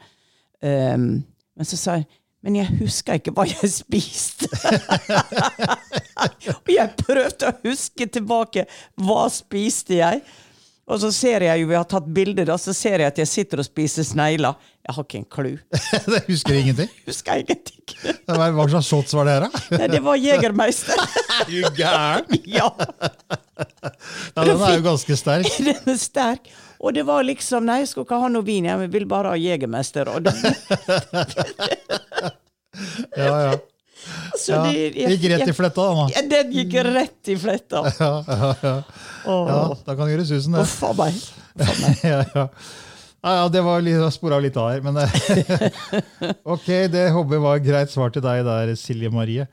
Um, 0.61 1.21
men 1.57 1.67
så 1.67 1.77
sa 1.77 1.99
jeg 1.99 2.09
men 2.41 2.55
jeg 2.57 2.73
husker 2.79 3.19
ikke 3.19 3.33
hva 3.37 3.43
jeg 3.45 3.69
spiste. 3.83 4.47
og 6.55 6.71
jeg 6.73 6.93
prøvde 6.97 7.51
å 7.51 7.57
huske 7.67 8.07
tilbake. 8.09 8.65
Hva 8.97 9.27
spiste 9.29 9.99
jeg? 9.99 10.23
Og 10.91 10.99
så 10.99 11.09
ser 11.15 11.45
jeg 11.45 11.61
jo, 11.61 11.69
vi 11.69 11.77
har 11.77 11.85
tatt 11.87 12.07
bilder, 12.11 12.49
da, 12.49 12.57
så 12.59 12.73
ser 12.75 12.99
jeg 12.99 13.13
at 13.13 13.19
jeg 13.21 13.29
sitter 13.31 13.61
og 13.63 13.67
spiser 13.67 14.03
snegler. 14.03 14.57
Jeg 14.83 14.95
har 14.97 15.05
ikke 15.05 15.19
en 15.21 15.27
klu. 15.31 15.51
det 16.11 16.21
husker 16.31 16.57
jeg 16.57 16.65
ingenting. 16.65 16.89
Husker 17.07 17.43
ingenting. 17.43 17.77
Hva 18.27 18.49
hva 18.57 18.65
slags 18.73 18.89
shots 18.91 19.15
var 19.15 19.29
det 19.29 19.37
her, 19.37 19.45
da? 19.45 19.63
Nei, 19.79 19.87
det 19.93 20.01
var 20.03 20.19
Jegermeister. 20.19 20.99
Er 21.37 21.47
du 21.47 21.61
gæren? 21.79 22.41
ja, 22.49 22.67
Ja, 24.35 24.43
den 24.43 24.57
er 24.57 24.75
jo 24.79 24.83
ganske 24.89 25.15
sterk. 25.19 25.47
den 25.61 25.93
er 25.93 25.99
sterk. 26.01 26.51
Og 26.81 26.95
det 26.97 27.03
var 27.05 27.21
liksom 27.23 27.67
Nei, 27.69 27.83
jeg 27.83 27.91
skal 27.91 28.07
ikke 28.07 28.21
ha 28.23 28.29
noe 28.33 28.45
vin, 28.47 28.65
jeg 28.67 28.91
vil 28.91 29.05
bare 29.09 29.35
ha 29.35 29.39
Jegermeister. 29.39 30.09
Ja, 33.17 33.35
ja. 33.45 33.59
Så 34.37 34.51
ja. 34.55 34.61
det, 34.65 34.95
jeg- 34.97 35.15
Gikk 35.15 35.25
rett 35.33 35.47
i 35.51 35.55
fletta, 35.57 35.85
da. 35.95 36.05
Ja, 36.15 36.21
den 36.31 36.51
gikk 36.55 36.73
rett 36.87 37.31
i 37.33 37.35
fletta. 37.37 37.83
Ja, 37.99 38.13
ja, 38.27 38.53
ja. 38.63 38.75
Ja, 39.25 39.59
da 39.85 39.95
kan 39.95 40.07
du 40.09 40.13
gjøre 40.15 40.25
susen, 40.25 40.55
det. 40.57 40.63
Uff 40.65 40.79
a 40.83 40.93
meg. 40.97 41.17
Ja, 42.11 42.21
ja. 42.41 43.49
Det 43.53 43.61
var 43.61 43.83
litt, 43.85 44.01
spora 44.15 44.39
litt 44.41 44.55
av 44.57 44.71
her, 44.71 44.81
men 44.81 44.97
Ok, 46.55 46.65
det 46.89 47.03
håper 47.13 47.35
jeg 47.37 47.43
var 47.43 47.59
et 47.59 47.67
greit 47.67 47.91
svar 47.93 48.09
til 48.15 48.23
deg 48.25 48.41
der, 48.47 48.71
Silje 48.79 49.11
Marie. 49.13 49.45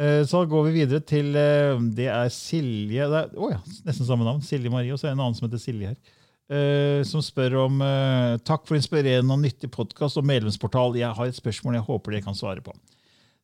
Eh, 0.00 0.22
Så 0.24 0.40
går 0.48 0.64
vi 0.70 0.72
videre 0.78 1.02
til 1.04 1.34
eh, 1.36 1.76
Det 1.92 2.06
er 2.08 2.30
Silje 2.32 3.04
det 3.12 3.18
er, 3.18 3.34
å 3.36 3.50
ja, 3.52 3.58
Nesten 3.84 4.08
samme 4.08 4.24
navn. 4.24 4.40
Silje 4.46 4.72
Marie. 4.72 4.94
Og 4.94 5.00
så 5.02 5.08
er 5.08 5.12
det 5.12 5.18
en 5.18 5.24
annen 5.26 5.36
som 5.36 5.44
heter 5.50 5.60
Silje 5.60 5.90
her. 5.92 5.98
eh, 6.48 7.02
Som 7.04 7.20
spør 7.26 7.58
om 7.66 7.82
eh, 7.84 8.38
Takk 8.48 8.64
for 8.70 8.78
inspirerende 8.80 9.36
og 9.36 9.42
nyttig 9.44 9.68
podkast 9.74 10.16
og 10.16 10.24
medlemsportal. 10.30 10.96
Jeg 10.96 11.12
har 11.18 11.28
et 11.28 11.36
spørsmål 11.36 11.76
jeg 11.76 11.86
håper 11.90 12.16
dere 12.16 12.24
kan 12.30 12.38
svare 12.38 12.64
på. 12.64 12.72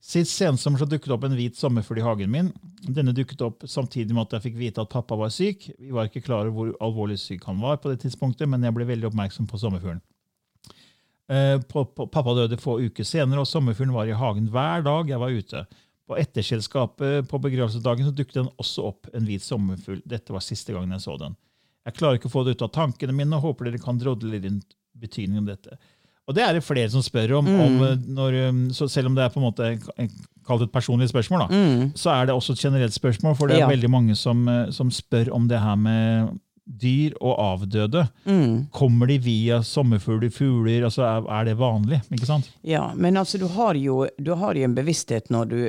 Sist 0.02 0.36
sensommer 0.36 0.86
dukket 0.86 1.10
opp 1.10 1.24
en 1.26 1.34
hvit 1.34 1.56
sommerfugl 1.58 1.98
i 1.98 2.04
hagen 2.04 2.30
min. 2.30 2.50
Denne 2.86 3.14
dukket 3.16 3.40
opp 3.42 3.64
samtidig 3.66 4.14
med 4.14 4.26
at 4.26 4.36
jeg 4.36 4.44
fikk 4.50 4.58
vite 4.60 4.82
at 4.84 4.92
pappa 4.92 5.16
var 5.18 5.32
syk. 5.34 5.70
Vi 5.80 5.94
var 5.94 6.06
ikke 6.10 6.22
klar 6.22 6.46
over 6.46 6.52
hvor 6.54 6.74
alvorlig 6.84 7.16
syk 7.18 7.46
han 7.48 7.58
var, 7.62 7.80
på 7.82 7.90
det 7.90 8.04
tidspunktet, 8.04 8.46
men 8.48 8.62
jeg 8.62 8.76
ble 8.76 8.86
veldig 8.86 9.08
oppmerksom 9.10 9.48
på 9.50 9.58
sommerfuglen. 9.58 10.02
Eh, 11.26 11.58
Pappa 11.66 12.34
døde 12.38 12.58
få 12.60 12.78
uker 12.84 13.06
senere, 13.06 13.42
og 13.42 13.50
sommerfuglen 13.50 13.96
var 13.96 14.06
i 14.06 14.14
hagen 14.14 14.46
hver 14.52 14.86
dag 14.86 15.10
jeg 15.10 15.22
var 15.22 15.34
ute. 15.34 15.64
På 16.06 16.14
etterselskapet 16.20 17.26
på 17.26 17.40
begravelsesdagen 17.42 18.12
dukket 18.14 18.38
den 18.38 18.52
også 18.62 18.86
opp 18.92 19.10
en 19.10 19.26
hvit 19.26 19.42
sommerfugl. 19.42 20.04
Dette 20.06 20.34
var 20.34 20.44
siste 20.44 20.76
gangen 20.76 20.94
jeg 20.94 21.02
så 21.02 21.16
den. 21.18 21.34
Jeg 21.86 21.98
klarer 21.98 22.18
ikke 22.18 22.30
å 22.30 22.36
få 22.36 22.44
det 22.46 22.54
ut 22.54 22.66
av 22.66 22.74
tankene 22.74 23.14
mine, 23.14 23.34
og 23.34 23.48
håper 23.48 23.72
dere 23.72 23.82
kan 23.82 23.98
drodle 23.98 24.38
rundt 24.42 24.76
betydningen 24.96 25.42
av 25.42 25.56
dette. 25.56 25.78
Og 26.26 26.34
det 26.34 26.42
er 26.42 26.56
det 26.56 26.64
flere 26.66 26.90
som 26.90 27.02
spør 27.06 27.36
om. 27.38 27.46
om 27.46 27.76
eh, 27.86 27.96
når, 28.16 28.38
um, 28.48 28.62
så 28.74 28.88
selv 28.90 29.06
om 29.12 29.14
det 29.14 29.22
er 29.24 29.28
på 29.34 29.38
en 29.38 29.46
måte 29.46 29.68
kalt 30.46 30.62
et 30.62 30.72
personlig 30.74 31.08
spørsmål, 31.10 31.44
da, 31.46 31.60
så 31.98 32.10
er 32.16 32.26
det 32.26 32.34
også 32.34 32.54
et 32.56 32.64
generelt 32.66 32.94
spørsmål. 32.94 33.36
For 33.38 33.46
det 33.50 33.56
er 33.60 33.64
Ja. 33.66 33.68
veldig 33.70 33.90
mange 33.90 34.16
som, 34.18 34.48
eh, 34.48 34.70
som 34.74 34.90
spør 34.90 35.30
om 35.34 35.46
det 35.48 35.60
her 35.62 35.76
med 35.76 36.34
dyr 36.66 37.12
og 37.22 37.36
avdøde. 37.38 38.08
Kommer 38.74 39.06
de 39.06 39.18
via 39.22 39.60
sommerfugler, 39.62 40.30
fugler? 40.34 40.82
altså 40.88 41.02
Er, 41.06 41.22
er 41.30 41.44
det 41.44 41.56
vanlig? 41.58 42.00
ikke 42.10 42.26
sant? 42.26 42.48
Ja, 42.66 42.88
men 42.94 43.16
altså, 43.16 43.38
du 43.38 43.46
har 43.46 43.74
jo, 43.78 44.08
du 44.18 44.34
har 44.34 44.54
jo 44.58 44.64
en 44.66 44.74
bevissthet 44.74 45.30
når 45.30 45.44
du, 45.48 45.60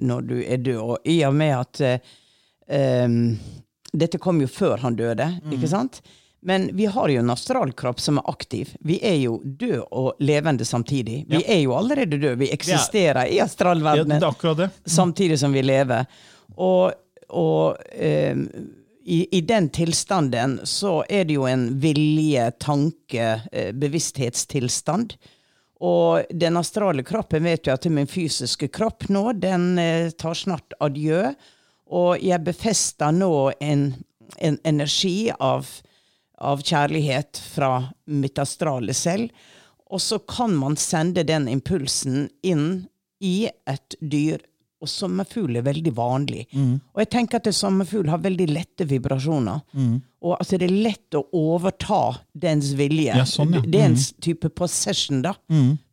når 0.00 0.20
du 0.28 0.38
er 0.40 0.56
død, 0.56 0.78
og 0.80 0.98
i 1.04 1.18
og 1.28 1.34
med 1.34 1.52
at 1.52 1.80
uh, 1.84 3.04
um, 3.04 3.38
Dette 3.98 4.18
kom 4.20 4.40
jo 4.40 4.46
før 4.46 4.78
han 4.84 4.96
døde, 4.96 5.40
ikke 5.52 5.68
sant? 5.68 6.00
Men 6.48 6.68
vi 6.76 6.86
har 6.88 7.10
jo 7.12 7.20
en 7.20 7.30
astralkropp 7.34 8.00
som 8.00 8.18
er 8.20 8.28
aktiv. 8.30 8.70
Vi 8.80 8.96
er 9.04 9.18
jo 9.20 9.36
død 9.44 9.82
og 9.90 10.22
levende 10.24 10.64
samtidig. 10.64 11.22
Vi 11.28 11.42
Ja. 11.42 11.54
er 11.56 11.60
jo 11.66 11.74
allerede 11.76 12.16
døde. 12.16 12.38
Vi 12.40 12.48
eksisterer 12.54 13.26
i 13.28 13.36
Ja, 13.36 13.44
i 13.44 13.46
astralverdenen 13.46 14.20
ja, 14.22 14.28
akkurat 14.32 14.70
samtidig 14.88 15.38
som 15.42 15.52
vi 15.52 15.62
lever. 15.62 16.06
Og, 16.56 16.92
og 17.28 17.76
eh, 17.92 18.36
i, 19.08 19.18
i 19.38 19.40
den 19.40 19.68
tilstanden 19.72 20.58
så 20.68 21.02
er 21.08 21.24
det 21.28 21.36
jo 21.36 21.44
en 21.48 21.66
vilje, 21.80 22.50
tanke, 22.60 23.28
eh, 23.52 23.72
bevissthetstilstand. 23.72 25.14
Og 25.80 26.24
den 26.34 26.56
astrale 26.58 27.04
kroppen 27.06 27.44
vet 27.46 27.66
jo 27.68 27.72
at 27.76 27.86
min 27.92 28.08
fysiske 28.10 28.68
kropp 28.74 29.06
nå, 29.12 29.32
den 29.38 29.78
eh, 29.78 30.10
tar 30.10 30.34
snart 30.34 30.74
adjø. 30.82 31.32
Og 31.88 32.18
jeg 32.20 32.42
befester 32.44 33.12
nå 33.16 33.30
en, 33.64 33.86
en 34.44 34.58
energi 34.68 35.30
av, 35.40 35.68
av 36.40 36.62
kjærlighet 36.62 37.40
fra 37.54 37.70
mitt 38.06 38.38
astrale 38.38 38.94
selv. 38.94 39.30
Og 39.90 40.00
så 40.04 40.18
kan 40.28 40.54
man 40.56 40.76
sende 40.76 41.24
den 41.24 41.48
impulsen 41.48 42.28
inn 42.44 42.86
i 43.24 43.48
et 43.66 43.96
dyr. 44.00 44.42
Og 44.78 44.86
sommerfugl 44.86 45.56
er 45.58 45.64
veldig 45.66 45.90
vanlig. 45.96 46.44
Og 46.94 47.00
jeg 47.02 47.08
tenker 47.10 47.40
at 47.40 47.48
sommerfugl 47.56 48.06
har 48.12 48.20
veldig 48.22 48.46
lette 48.52 48.86
vibrasjoner. 48.86 49.64
Og 50.22 50.36
at 50.36 50.52
det 50.54 50.68
er 50.68 50.76
lett 50.84 51.16
å 51.18 51.24
overta 51.34 52.20
dens 52.34 52.74
vilje. 52.78 53.16
Ja, 53.16 53.24
sånn, 53.26 53.56
ja. 53.56 53.62
Det 53.64 53.80
er 53.80 53.88
en 53.90 53.98
type 54.22 54.50
possession 54.54 55.24
da, 55.24 55.32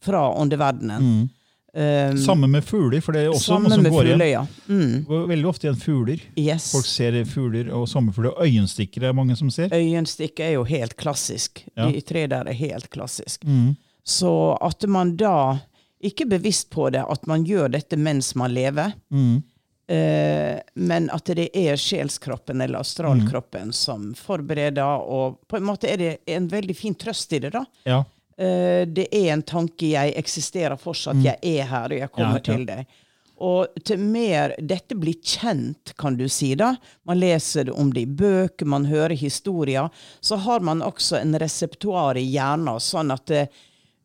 fra 0.06 0.28
åndeverdenen. 0.38 1.30
Um, 1.76 2.18
Samme 2.24 2.48
med 2.48 2.64
fugler, 2.64 3.02
for 3.04 3.12
det 3.12 3.26
er 3.26 3.34
også 3.34 3.58
noe 3.60 3.70
som 3.74 3.84
går 3.84 4.06
igjen. 4.14 4.22
ja. 4.32 4.46
Mm, 4.70 5.06
veldig 5.28 5.48
ofte 5.50 5.68
igjen 5.68 5.80
fugler. 5.82 6.22
yes. 6.40 6.70
Folk 6.72 6.86
ser 6.88 7.18
fugler 7.28 7.68
og 7.76 7.88
sommerfugler. 7.92 8.32
og 8.32 8.46
Øyenstikkere 8.48 9.10
er 9.10 9.14
mange 9.18 9.36
som 9.36 9.50
ser. 9.52 9.68
Øyenstikke 9.76 10.40
er 10.48 10.54
jo 10.56 10.64
helt 10.64 10.96
klassisk. 10.96 11.66
Ja. 11.76 11.90
De 11.92 12.00
tre 12.02 12.28
der 12.32 12.48
er 12.48 12.54
helt 12.56 12.88
klassisk. 12.90 13.44
Mm. 13.44 13.76
Så 14.08 14.32
at 14.62 14.88
man 14.88 15.18
da 15.18 15.58
ikke 16.06 16.26
bevisst 16.30 16.70
på 16.72 16.88
det, 16.94 17.04
at 17.10 17.28
man 17.28 17.44
gjør 17.44 17.72
dette 17.76 17.98
mens 17.98 18.36
man 18.36 18.54
lever, 18.54 18.94
Mm. 19.12 19.44
eh, 19.90 20.60
men 20.76 21.10
at 21.14 21.26
det 21.36 21.50
er 21.54 21.76
sjelskroppen 21.76 22.62
eller 22.62 22.80
astralkroppen 22.80 23.74
som 23.74 24.14
forbereder, 24.16 25.02
og 25.04 25.40
på 25.48 25.58
en 25.58 25.64
måte 25.68 25.90
er 25.92 25.98
det 25.98 26.18
en 26.28 26.48
veldig 26.48 26.76
fin 26.76 26.96
trøst 26.96 27.34
i 27.34 27.40
det, 27.40 27.52
da. 27.54 27.66
Ja. 27.86 28.04
Eh, 28.38 28.84
det 28.88 29.08
er 29.16 29.32
en 29.34 29.44
tanke 29.48 29.88
jeg 29.94 30.14
eksisterer 30.20 30.76
fortsatt, 30.78 31.22
jeg 31.24 31.40
er 31.42 31.66
her, 31.72 31.86
og 31.92 32.00
jeg 32.00 32.12
kommer 32.12 32.40
Mm. 32.40 32.42
Ja, 32.46 32.52
ja. 32.52 32.56
til 32.58 32.66
deg. 32.66 32.86
Og 33.38 33.68
til 33.84 33.98
mer 34.00 34.54
dette 34.64 34.96
blir 34.96 35.16
kjent, 35.22 35.94
kan 35.98 36.16
du 36.16 36.28
si, 36.30 36.54
da, 36.56 36.76
man 37.04 37.20
leser 37.20 37.72
om 37.78 37.90
det 37.94 38.02
i 38.02 38.06
bøker, 38.06 38.66
man 38.66 38.86
hører 38.86 39.16
historier, 39.16 39.90
så 40.22 40.36
har 40.38 40.60
man 40.64 40.82
også 40.82 41.20
en 41.22 41.34
reseptoar 41.40 42.16
i 42.18 42.24
hjernen, 42.32 42.80
sånn 42.80 43.12
at 43.12 43.30
eh, 43.32 43.48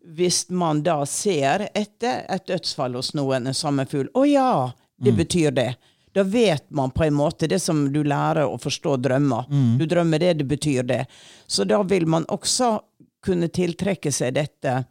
hvis 0.05 0.49
man 0.51 0.83
da 0.83 1.05
ser 1.07 1.69
etter 1.75 2.25
et 2.29 2.47
dødsfall 2.47 2.95
hos 2.99 3.13
noen, 3.15 3.47
en 3.47 3.55
sommerfugl, 3.55 4.09
å 4.15 4.25
ja, 4.27 4.73
det 4.99 5.13
betyr 5.17 5.51
det. 5.55 5.77
Da 6.13 6.23
vet 6.27 6.65
man 6.71 6.91
på 6.91 7.05
en 7.05 7.15
måte 7.15 7.47
det 7.47 7.61
som 7.63 7.93
du 7.93 8.03
lærer 8.03 8.49
å 8.51 8.59
forstå 8.59 8.97
drømmer. 9.05 9.45
Du 9.79 9.87
drømmer 9.87 10.19
det, 10.19 10.33
det 10.41 10.45
betyr 10.51 10.83
det. 10.83 11.05
Så 11.47 11.65
da 11.65 11.83
vil 11.83 12.07
man 12.07 12.25
også 12.27 12.81
kunne 13.25 13.49
tiltrekke 13.49 14.13
seg 14.13 14.35
dette, 14.35 14.85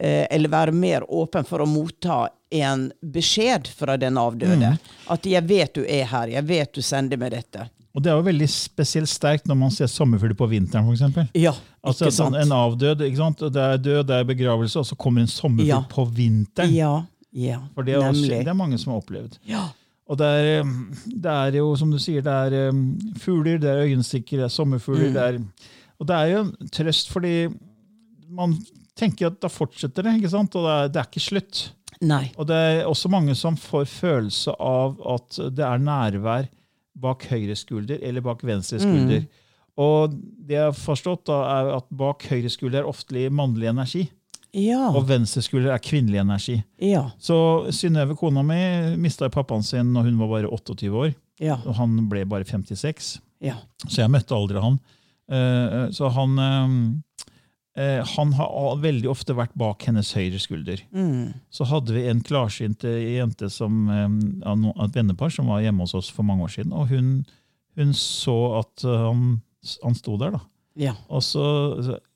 eh, 0.00 0.26
eller 0.30 0.48
være 0.52 0.72
mer 0.72 1.06
åpen 1.08 1.46
for 1.46 1.64
å 1.64 1.68
motta 1.68 2.28
en 2.52 2.90
beskjed 3.00 3.68
fra 3.68 3.96
den 3.96 4.18
avdøde. 4.20 4.78
At 5.08 5.22
'jeg 5.22 5.48
vet 5.48 5.74
du 5.74 5.84
er 5.88 6.04
her, 6.04 6.26
jeg 6.28 6.44
vet 6.44 6.72
du 6.72 6.82
sender 6.82 7.16
meg 7.16 7.32
dette'. 7.32 7.68
Og 7.94 8.02
det 8.02 8.10
er 8.10 8.16
jo 8.16 8.22
veldig 8.24 8.48
spesielt 8.48 9.08
sterkt 9.08 9.44
når 9.46 9.56
man 9.56 9.70
ser 9.70 9.86
sommerfugler 9.86 10.34
på 10.34 10.48
vinteren, 10.48 11.12
for 11.12 11.28
Ja. 11.34 11.52
Altså 11.84 12.06
Ikke 12.06 12.12
sant? 12.12 12.34
sånn, 12.34 12.42
En 12.42 12.52
avdød. 12.52 13.00
ikke 13.00 13.16
sant? 13.16 13.42
Og 13.42 13.52
Det 13.52 13.60
er 13.62 13.76
død, 13.78 14.06
det 14.06 14.16
er 14.16 14.24
begravelse, 14.24 14.76
og 14.78 14.86
så 14.86 14.96
kommer 14.96 15.20
en 15.20 15.26
sommerfugl 15.26 15.66
Ja. 15.68 15.82
på 15.90 16.06
vinteren. 16.10 16.72
Ja, 16.72 17.02
ja, 17.34 17.58
For 17.74 17.82
det 17.82 17.94
er, 17.94 17.98
også, 17.98 18.28
det 18.28 18.48
er 18.48 18.54
mange 18.54 18.78
som 18.78 18.92
har 18.92 19.00
opplevd. 19.00 19.38
Ja. 19.46 19.68
Og 20.08 20.18
det 20.18 20.26
er, 20.26 20.60
um, 20.60 20.92
det 21.06 21.30
er 21.30 21.50
jo, 21.56 21.76
som 21.76 21.90
du 21.90 21.98
sier, 21.98 22.22
det 22.22 22.32
er 22.54 22.68
um, 22.70 22.98
fugler, 23.18 23.58
det 23.58 23.70
er 23.70 23.86
øyenstikker, 23.86 24.36
det 24.36 24.44
er 24.44 24.48
sommerfugler. 24.48 25.08
Mm. 25.08 25.12
Det 25.14 25.22
er, 25.22 25.38
og 26.02 26.08
det 26.10 26.16
er 26.18 26.32
jo 26.34 26.40
en 26.48 26.70
trøst, 26.74 27.12
fordi 27.14 27.34
man 28.32 28.56
tenker 28.98 29.30
at 29.30 29.38
da 29.42 29.48
fortsetter 29.52 30.04
det, 30.08 30.16
ikke 30.18 30.32
sant? 30.32 30.56
og 30.58 30.66
det 30.66 30.72
er, 30.74 30.90
det 30.92 31.00
er 31.02 31.08
ikke 31.10 31.22
slutt. 31.22 31.60
Nei. 32.02 32.24
Og 32.40 32.48
det 32.50 32.56
er 32.58 32.80
også 32.90 33.10
mange 33.12 33.34
som 33.38 33.54
får 33.60 33.86
følelse 33.86 34.54
av 34.58 34.96
at 35.14 35.38
det 35.54 35.62
er 35.62 35.78
nærvær 35.86 36.48
bak 37.02 37.24
høyre 37.30 37.54
skulder 37.56 38.02
eller 38.04 38.24
bak 38.26 38.42
venstre 38.44 38.80
skulder. 38.82 39.22
Og 39.80 40.12
det 40.12 40.58
jeg 40.58 40.66
har 40.66 40.74
forstått, 40.76 41.22
da, 41.30 41.38
er 41.60 41.70
at 41.78 41.86
bak 42.02 42.26
høyre 42.28 42.50
skulder 42.52 42.82
er 42.82 42.90
ofte 42.90 43.22
mannlig 43.32 43.70
energi, 43.70 44.08
Ja. 44.52 44.90
og 44.92 45.06
venstre 45.08 45.40
skulder 45.46 45.72
er 45.72 45.80
kvinnelig 45.80 46.18
energi. 46.20 46.58
Ja. 46.84 47.06
Så 47.22 47.38
Synnøve, 47.72 48.16
kona 48.20 48.42
mi, 48.44 48.58
mista 49.00 49.30
pappaen 49.32 49.62
sin 49.64 49.94
når 49.94 50.10
hun 50.10 50.18
var 50.20 50.28
bare 50.34 50.50
28 50.52 50.90
år. 50.92 51.14
Ja. 51.40 51.56
og 51.66 51.74
Han 51.78 51.94
ble 52.10 52.26
bare 52.28 52.44
56, 52.44 53.20
Ja. 53.40 53.54
så 53.88 54.02
jeg 54.02 54.10
møtte 54.12 54.36
aldri 54.36 54.60
han. 54.60 54.76
Eh, 55.30 55.90
Så 55.90 56.08
han, 56.08 56.38
eh, 56.38 57.82
eh, 57.82 58.04
han 58.16 58.32
har 58.32 58.76
veldig 58.82 59.08
ofte 59.10 59.36
vært 59.36 59.54
bak 59.54 59.82
hennes 59.86 60.12
høyre 60.16 60.40
skulder. 60.42 60.82
Mm. 60.92 61.34
Så 61.50 61.66
hadde 61.70 61.94
vi 61.94 62.06
en 62.08 62.20
klarsynt 62.20 62.82
jente 62.82 63.50
som, 63.50 63.88
et 63.90 64.96
vennepar 64.96 65.30
som 65.30 65.46
var 65.52 65.62
hjemme 65.62 65.86
hos 65.86 65.94
oss 65.94 66.10
for 66.10 66.22
mange 66.22 66.44
år 66.44 66.54
siden. 66.56 66.72
Og 66.72 66.88
hun, 66.88 67.24
hun 67.76 67.92
så 67.96 68.38
at 68.60 68.82
han, 68.84 69.40
han 69.82 69.94
sto 69.98 70.16
der. 70.20 70.36
da. 70.36 70.42
Ja. 70.78 70.94
Og 71.12 71.20
så, 71.22 71.42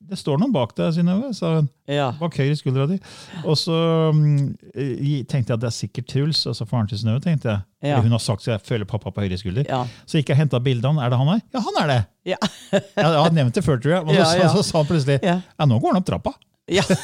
Det 0.01 0.17
står 0.17 0.39
noen 0.41 0.53
bak 0.55 0.71
deg, 0.79 0.93
Synnøve, 0.97 1.33
sa 1.37 1.51
hun. 1.59 1.67
Ja. 1.91 2.13
Bak 2.17 2.37
høyre 2.41 2.55
skuldra 2.57 2.87
di. 2.89 2.97
Og 3.45 3.57
så 3.61 3.75
mm, 4.15 4.57
eh, 4.73 5.25
tenkte 5.29 5.53
jeg 5.53 5.57
at 5.59 5.65
det 5.65 5.69
er 5.69 5.75
sikkert 5.77 6.07
Truls, 6.09 6.45
altså 6.47 6.65
faren 6.69 6.89
til 6.89 6.99
Synnøve. 7.03 7.21
tenkte 7.25 7.51
jeg. 7.51 7.61
Ja. 7.91 8.01
Hun 8.01 8.15
har 8.15 8.23
sagt 8.23 8.43
så 8.47 8.55
jeg 8.55 8.63
føler 8.65 8.89
pappa 8.89 9.11
på 9.13 9.21
høyre 9.27 9.37
skulder. 9.41 9.67
Ja. 9.69 9.83
Så 10.07 10.19
gikk 10.21 10.31
jeg 10.33 10.39
og 10.39 10.43
henta 10.45 10.61
bildet 10.63 10.87
av 10.89 10.95
han. 10.97 11.05
Er 11.05 11.11
det 11.13 11.19
han 11.21 11.33
her? 11.35 11.43
Ja, 11.53 11.61
han 11.67 11.81
er 11.83 11.87
det! 11.93 12.01
Ja. 12.33 12.39
Jeg 12.97 13.05
hadde 13.05 13.35
nevnt 13.37 13.55
det 13.55 13.63
før, 13.67 13.77
tror 13.83 13.93
jeg. 13.99 14.03
Og 14.07 14.15
så, 14.17 14.25
så, 14.25 14.49
så 14.57 14.63
sa 14.67 14.79
han 14.81 14.89
plutselig 14.89 15.19
Ja. 15.23 15.37
nå 15.67 15.79
går 15.83 15.93
han 15.93 16.01
opp 16.01 16.09
trappa. 16.09 16.33
Ja. 16.73 16.83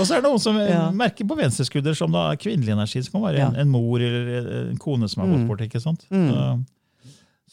Og 0.00 0.06
så 0.08 0.16
er 0.16 0.22
det 0.22 0.28
noen 0.30 0.40
som 0.40 0.56
eh, 0.58 0.70
Ja. 0.72 0.86
merker 0.96 1.26
på 1.28 1.36
venstre 1.38 1.66
skulder 1.68 1.94
som 1.98 2.12
da 2.14 2.30
kvinnelig 2.40 2.72
energi. 2.72 3.02
som 3.04 3.18
kan 3.18 3.26
være 3.26 3.42
en, 3.44 3.54
Ja. 3.54 3.60
en 3.60 3.68
mor 3.72 4.00
eller 4.00 4.70
en 4.70 4.78
kone 4.80 5.08
som 5.08 5.22
har 5.22 5.28
gått 5.34 5.46
bort. 5.48 5.60
ikke 5.60 5.80
sant? 5.82 6.06
Så, 6.08 6.64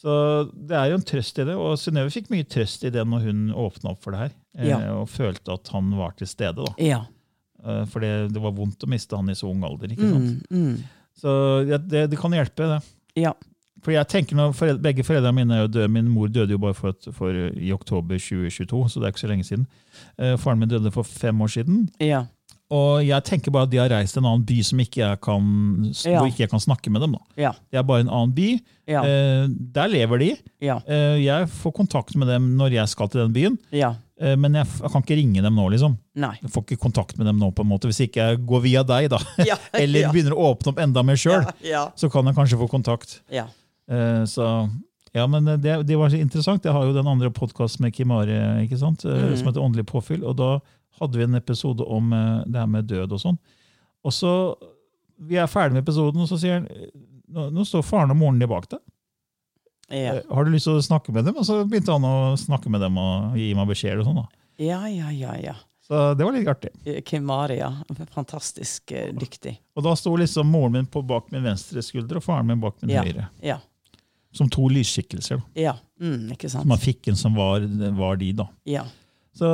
så 0.00 0.12
det 0.56 0.76
er 0.78 0.90
jo 0.90 0.96
en 0.96 1.04
trøst 1.04 1.38
i 1.42 1.44
det. 1.44 1.54
Og 1.60 1.74
Synnøve 1.76 2.12
fikk 2.14 2.30
mye 2.32 2.46
trøst 2.48 2.84
i 2.88 2.92
det 2.94 3.02
når 3.06 3.26
hun 3.28 3.42
åpna 3.52 3.90
opp 3.92 4.00
for 4.04 4.16
det 4.16 4.20
her. 4.22 4.30
eh, 4.58 4.68
Ja. 4.70 4.78
Og 4.96 5.08
følte 5.12 5.52
at 5.52 5.68
han 5.74 5.90
var 5.98 6.14
til 6.16 6.26
stede. 6.30 6.56
da. 6.64 6.72
Ja. 6.80 7.02
Eh, 7.64 7.84
For 7.84 8.00
det, 8.00 8.32
det 8.32 8.40
var 8.40 8.52
vondt 8.56 8.80
å 8.86 8.88
miste 8.88 9.16
han 9.16 9.28
i 9.28 9.34
så 9.36 9.50
ung 9.50 9.62
alder. 9.64 9.92
ikke 9.92 10.08
sant? 10.08 10.50
Mm. 10.50 10.64
Mm. 10.64 10.82
Så 11.20 11.30
det, 11.68 12.06
det 12.10 12.18
kan 12.18 12.32
hjelpe, 12.32 12.64
det. 12.70 12.80
Ja. 13.20 13.34
For 13.82 13.92
jeg 13.92 14.08
tenker 14.08 14.36
når 14.36 14.52
foreldre, 14.56 14.82
Begge 14.82 15.04
foreldrene 15.04 15.34
mine 15.36 15.54
er 15.56 15.62
jo 15.66 15.68
døde. 15.72 15.88
Min 15.92 16.08
mor 16.12 16.28
døde 16.28 16.52
jo 16.52 16.58
bare 16.60 16.74
for, 16.76 16.92
for, 17.12 17.32
i 17.32 17.70
oktober 17.72 18.16
2022, 18.20 18.88
så 18.92 19.00
det 19.00 19.06
er 19.08 19.12
ikke 19.14 19.22
så 19.26 19.30
lenge 19.30 19.44
siden. 19.48 19.66
Eh, 20.18 20.36
faren 20.40 20.58
min 20.60 20.68
døde 20.68 20.92
for 20.92 21.02
fem 21.04 21.40
år 21.40 21.48
siden. 21.48 21.88
Ja. 22.00 22.24
Og 22.70 23.00
jeg 23.02 23.24
tenker 23.26 23.50
bare 23.50 23.66
at 23.66 23.70
de 23.72 23.78
har 23.82 23.88
reist 23.90 24.14
til 24.14 24.22
en 24.22 24.28
annen 24.30 24.44
by 24.46 24.60
som 24.62 24.78
ikke 24.78 25.00
jeg 25.02 25.20
kan, 25.20 25.46
Ja. 26.06 26.20
hvor 26.20 26.28
ikke 26.30 26.44
jeg 26.44 26.50
kan 26.52 26.60
snakke 26.62 26.90
med 26.94 27.02
dem. 27.02 27.16
Ja. 27.36 27.50
Det 27.70 27.78
er 27.80 27.82
bare 27.82 28.00
en 28.04 28.08
annen 28.08 28.32
by. 28.36 28.60
Ja. 28.86 29.02
Eh, 29.02 29.48
der 29.74 29.88
lever 29.90 30.18
de. 30.22 30.28
Ja. 30.62 30.76
Eh, 30.86 31.18
jeg 31.24 31.48
får 31.50 31.72
kontakt 31.74 32.14
med 32.16 32.28
dem 32.30 32.56
når 32.56 32.70
jeg 32.76 32.88
skal 32.88 33.08
til 33.08 33.20
den 33.24 33.32
byen, 33.34 33.58
Ja. 33.74 33.94
eh, 34.20 34.36
men 34.36 34.54
jeg, 34.54 34.66
jeg 34.82 34.90
kan 34.90 35.02
ikke 35.02 35.16
ringe 35.18 35.42
dem 35.42 35.54
nå. 35.58 35.68
liksom. 35.70 35.96
Nei. 36.14 36.36
Jeg 36.42 36.50
får 36.50 36.62
ikke 36.64 36.78
kontakt 36.86 37.18
med 37.18 37.26
dem 37.26 37.38
nå, 37.42 37.50
på 37.54 37.62
en 37.62 37.68
måte, 37.70 37.90
hvis 37.90 38.00
ikke 38.06 38.22
jeg 38.30 38.46
går 38.46 38.62
via 38.62 38.82
deg. 38.84 39.10
da. 39.10 39.18
Eller 39.74 40.12
begynner 40.12 40.32
å 40.38 40.54
åpne 40.54 40.68
opp 40.70 40.78
enda 40.78 41.02
mer 41.02 41.16
sjøl, 41.18 41.42
så 41.96 42.10
kan 42.10 42.24
jeg 42.30 42.34
kanskje 42.38 42.58
få 42.62 42.68
kontakt. 42.70 43.20
Ja. 43.30 43.48
Eh, 43.90 44.22
så 44.30 44.70
ja, 45.12 45.26
men 45.26 45.44
det, 45.58 45.86
det 45.88 45.96
var 45.98 46.08
så 46.08 46.20
interessant. 46.22 46.62
Jeg 46.62 46.72
har 46.72 46.84
jo 46.86 46.92
den 46.94 47.06
andre 47.10 47.30
podkasten 47.34 47.82
med 47.82 47.92
Kim 47.96 48.12
Are 48.14 48.62
ikke 48.62 48.78
sant? 48.78 49.02
Eh, 49.04 49.10
Mm. 49.10 49.36
som 49.36 49.46
heter 49.50 49.60
Åndelig 49.64 49.86
påfyll. 49.90 50.22
og 50.24 50.36
Da 50.38 50.60
hadde 51.00 51.18
vi 51.18 51.24
en 51.24 51.34
episode 51.38 51.84
om 51.86 52.12
eh, 52.12 52.42
det 52.46 52.58
her 52.60 52.66
med 52.66 52.88
død 52.90 53.12
og 53.12 53.20
sånn. 53.22 53.38
Og 54.04 54.12
så, 54.16 54.32
Vi 55.20 55.36
er 55.36 55.46
ferdig 55.52 55.74
med 55.76 55.82
episoden, 55.84 56.20
og 56.24 56.28
så 56.30 56.38
sier 56.40 56.54
han 56.58 56.68
nå, 57.30 57.50
nå 57.52 57.64
står 57.68 57.82
faren 57.84 58.10
og 58.10 58.16
moren 58.16 58.38
din 58.40 58.48
bak 58.48 58.66
deg. 58.72 58.80
Ja. 59.90 60.14
Eh, 60.16 60.22
Har 60.30 60.44
du 60.44 60.50
lyst 60.54 60.64
til 60.68 60.78
å 60.78 60.82
snakke 60.82 61.12
med 61.12 61.24
dem? 61.28 61.36
Og 61.36 61.44
så 61.44 61.58
begynte 61.68 61.92
han 61.92 62.06
å 62.08 62.36
snakke 62.40 62.70
med 62.72 62.80
dem 62.80 62.96
og 62.98 63.36
gi 63.36 63.50
meg 63.54 63.68
beskjeder. 63.68 64.00
og 64.00 64.06
sånn 64.08 64.20
da. 64.22 64.28
Ja, 64.58 64.80
ja, 64.88 65.10
ja, 65.10 65.34
ja. 65.40 65.54
Så 65.90 66.14
det 66.14 66.22
var 66.24 66.32
litt 66.36 66.46
artig. 66.48 66.70
Kim 67.04 67.24
Maria, 67.26 67.68
fantastisk 68.14 68.92
eh, 68.94 69.08
dyktig. 69.12 69.56
Og 69.76 69.82
da 69.82 69.92
sto 69.98 70.12
liksom 70.16 70.46
moren 70.46 70.72
min 70.78 70.86
på 70.86 71.02
bak 71.02 71.32
min 71.34 71.42
venstre 71.42 71.82
skulder 71.82 72.20
og 72.20 72.24
faren 72.24 72.46
min 72.46 72.60
bak 72.62 72.76
min 72.82 72.94
Ja. 72.94 73.02
høyre. 73.02 73.28
Ja. 73.42 73.58
Som 74.32 74.48
to 74.48 74.68
lysskikkelser. 74.70 75.40
da. 75.42 75.60
Ja. 75.60 75.72
Mm, 76.00 76.28
ikke 76.36 76.48
sant? 76.48 76.62
Som 76.62 76.68
man 76.70 76.78
fikk 76.78 77.08
en 77.10 77.16
som 77.18 77.34
var, 77.34 77.60
var 77.98 78.16
de, 78.20 78.32
da. 78.38 78.46
Ja. 78.64 78.84
Så 79.34 79.50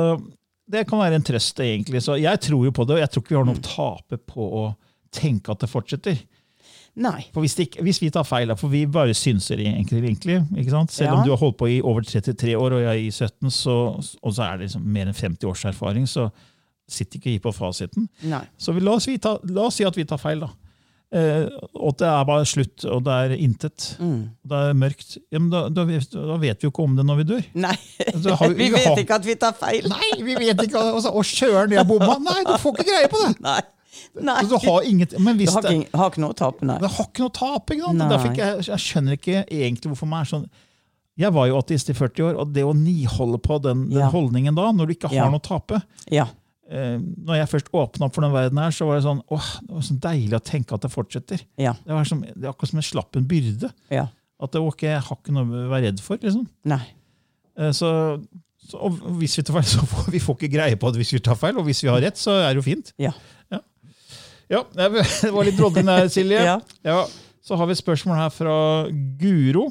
det 0.69 0.85
kan 0.89 0.99
være 0.99 1.15
en 1.19 1.23
trøst, 1.23 1.59
egentlig. 1.63 2.01
Så 2.03 2.17
jeg 2.19 2.39
tror 2.43 2.65
jo 2.67 2.71
på 2.75 2.85
det, 2.87 2.97
og 2.97 2.99
jeg 2.99 3.09
tror 3.13 3.23
ikke 3.23 3.33
vi 3.35 3.39
har 3.39 3.45
noe 3.47 3.59
å 3.61 3.63
tape 3.67 4.17
på 4.27 4.47
å 4.61 4.65
tenke 5.15 5.51
at 5.53 5.59
det 5.63 5.69
fortsetter. 5.71 6.17
Nei. 6.97 7.27
For 7.31 7.45
hvis, 7.45 7.53
det 7.59 7.67
hvis 7.85 7.99
vi 8.01 8.09
tar 8.09 8.25
feil, 8.25 8.49
for 8.57 8.73
vi 8.73 8.81
bare 8.89 9.13
synser 9.13 9.59
egentlig, 9.61 9.99
egentlig? 10.01 10.39
Selv 10.89 11.07
Ja. 11.11 11.13
om 11.13 11.23
du 11.23 11.29
har 11.29 11.37
holdt 11.37 11.57
på 11.59 11.67
i 11.69 11.79
over 11.81 12.01
33 12.01 12.55
år, 12.57 12.73
og 12.73 12.81
jeg 12.81 12.89
er 12.89 13.01
i 13.05 13.11
17, 13.11 13.51
så, 13.53 13.75
og 14.23 14.33
så 14.33 14.43
er 14.47 14.57
det 14.57 14.65
liksom 14.67 14.81
mer 14.95 15.05
enn 15.05 15.13
50 15.13 15.45
års 15.47 15.63
erfaring, 15.69 16.07
så 16.09 16.31
sitter 16.89 17.19
ikke 17.19 17.29
vi 17.35 17.39
på 17.43 17.53
fasiten. 17.53 18.09
Nei. 18.23 18.41
Så 18.57 18.73
vi, 18.73 18.81
la, 18.81 18.95
oss 18.97 19.05
vi 19.07 19.17
ta, 19.21 19.37
la 19.45 19.67
oss 19.69 19.75
si 19.77 19.85
at 19.85 19.95
vi 19.95 20.05
tar 20.09 20.17
feil, 20.17 20.39
da. 20.41 20.49
Eh, 21.15 21.45
og 21.79 21.93
det 22.01 22.07
er 22.09 22.25
bare 22.27 22.43
slutt, 22.45 22.83
og 22.91 23.05
det 23.05 23.13
er 23.15 23.35
intet. 23.39 23.93
Mm. 24.03 24.17
Det 24.43 24.57
er 24.59 24.73
mørkt. 24.75 25.13
Ja, 25.31 25.39
men 25.39 25.49
da, 25.53 25.61
da, 25.71 25.85
vet- 25.87 26.11
da 26.11 26.35
vet 26.41 26.59
vi 26.59 26.67
jo 26.67 26.71
ikke 26.73 26.83
om 26.83 26.97
det 26.97 27.05
når 27.07 27.21
vi 27.21 27.23
dør. 27.29 27.45
Nei. 27.55 27.75
Så 28.11 28.35
har 28.35 28.49
vi- 28.57 28.67
vet 28.75 28.85
har- 28.89 28.99
ikke 28.99 29.15
at 29.15 29.25
vi 29.29 29.35
tar 29.39 29.53
feil. 29.55 29.87
Nei, 29.87 30.09
vi 30.19 30.35
vet 30.35 30.61
ikke! 30.65 30.75
Og 30.97 30.99
så- 31.05 31.13
Å, 31.15 31.23
søren, 31.23 31.71
jeg 31.71 31.87
bomma! 31.87 32.17
Nei, 32.19 32.41
du 32.43 32.53
får 32.59 32.75
ikke 32.75 32.87
greie 32.91 33.07
på 33.13 33.23
det! 33.23 33.33
Nei. 33.47 33.61
Nei. 34.21 34.41
Så 34.43 34.49
du 34.51 34.67
har 34.67 34.83
inget, 34.85 35.15
men 35.19 35.37
Du 35.39 35.45
har 35.49 35.63
ikke, 35.71 35.97
har 35.97 36.11
ikke 36.11 36.21
noe 36.21 36.33
å 36.35 36.37
tape, 36.37 36.65
nei. 36.67 36.75
det 36.83 36.89
har 36.91 37.05
ikke 37.07 37.23
noe 37.23 37.31
å 37.31 37.33
tape. 37.33 37.73
ikke 37.77 37.95
sant? 37.97 38.37
Jeg, 38.37 38.65
jeg 38.67 38.83
skjønner 38.83 39.15
ikke 39.17 39.39
egentlig 39.47 39.89
hvorfor 39.93 40.09
man 40.11 40.21
er 40.21 40.29
sånn 40.29 40.43
Jeg 41.17 41.33
var 41.33 41.47
jo 41.49 41.55
ateist 41.57 41.89
i 41.89 41.95
40 41.97 42.27
år, 42.27 42.35
og 42.43 42.51
det 42.53 42.61
å 42.67 42.75
niholde 42.77 43.39
på 43.41 43.57
den, 43.63 43.87
den 43.89 44.03
Ja. 44.03 44.09
holdningen 44.13 44.53
da, 44.59 44.67
når 44.75 44.85
du 44.91 44.93
ikke 44.93 45.09
har 45.09 45.15
Ja. 45.23 45.29
noe 45.31 45.39
å 45.39 45.47
tape 45.47 45.79
Ja. 46.13 46.27
Eh, 46.69 46.97
Når 46.99 47.39
jeg 47.39 47.49
først 47.53 47.69
åpna 47.73 48.07
opp 48.07 48.15
for 48.17 48.25
den 48.25 48.33
verden 48.35 48.57
her, 48.61 48.71
så 48.75 48.87
var 48.89 48.97
det 48.99 49.05
sånn 49.07 49.21
åh, 49.33 49.47
det 49.67 49.75
var 49.77 49.85
så 49.87 49.97
deilig 50.07 50.37
å 50.39 50.43
tenke 50.43 50.75
at 50.77 50.83
det 50.85 50.91
fortsetter. 50.93 51.43
Ja. 51.61 51.73
Det, 51.85 51.93
var 51.95 52.07
som, 52.09 52.21
det 52.27 52.49
akkurat 52.49 52.71
som 52.73 52.81
jeg 52.81 52.89
slapp 52.91 53.15
en 53.19 53.27
byrde. 53.29 53.71
Ja. 53.93 54.07
At 54.43 54.53
det, 54.53 54.61
ok, 54.61 54.83
Jeg 54.87 55.01
har 55.07 55.17
ikke 55.21 55.33
noe 55.33 55.47
å 55.65 55.69
være 55.71 55.87
redd 55.89 56.03
for. 56.03 56.19
liksom. 56.21 56.45
Nei. 56.69 56.83
Eh, 57.57 57.71
Så, 57.73 57.89
så 58.67 58.77
og 58.83 58.99
hvis 59.21 59.37
vi 59.39 59.45
tar 59.47 59.57
feil, 59.59 59.69
så 59.77 59.85
får 59.87 60.11
vi 60.13 60.19
får 60.23 60.37
ikke 60.41 60.53
greie 60.57 60.77
på 60.79 60.91
det 60.91 61.01
hvis 61.03 61.15
vi 61.17 61.23
tar 61.25 61.39
feil. 61.39 61.57
Og 61.57 61.65
hvis 61.69 61.81
vi 61.85 61.89
har 61.89 62.01
rett, 62.03 62.19
så 62.19 62.35
er 62.43 62.51
det 62.53 62.61
jo 62.61 62.67
fint. 62.69 62.93
Ja. 63.01 63.13
Ja, 64.47 64.61
Det 64.71 65.31
var 65.35 65.43
litt 65.43 65.57
drodling 65.59 65.89
der, 65.89 66.07
Silje. 66.07 66.39
Ja. 66.87 67.01
Så 67.43 67.55
har 67.59 67.67
vi 67.67 67.73
et 67.75 67.79
spørsmål 67.81 68.15
her 68.19 68.29
fra 68.31 68.53
Guro, 69.19 69.65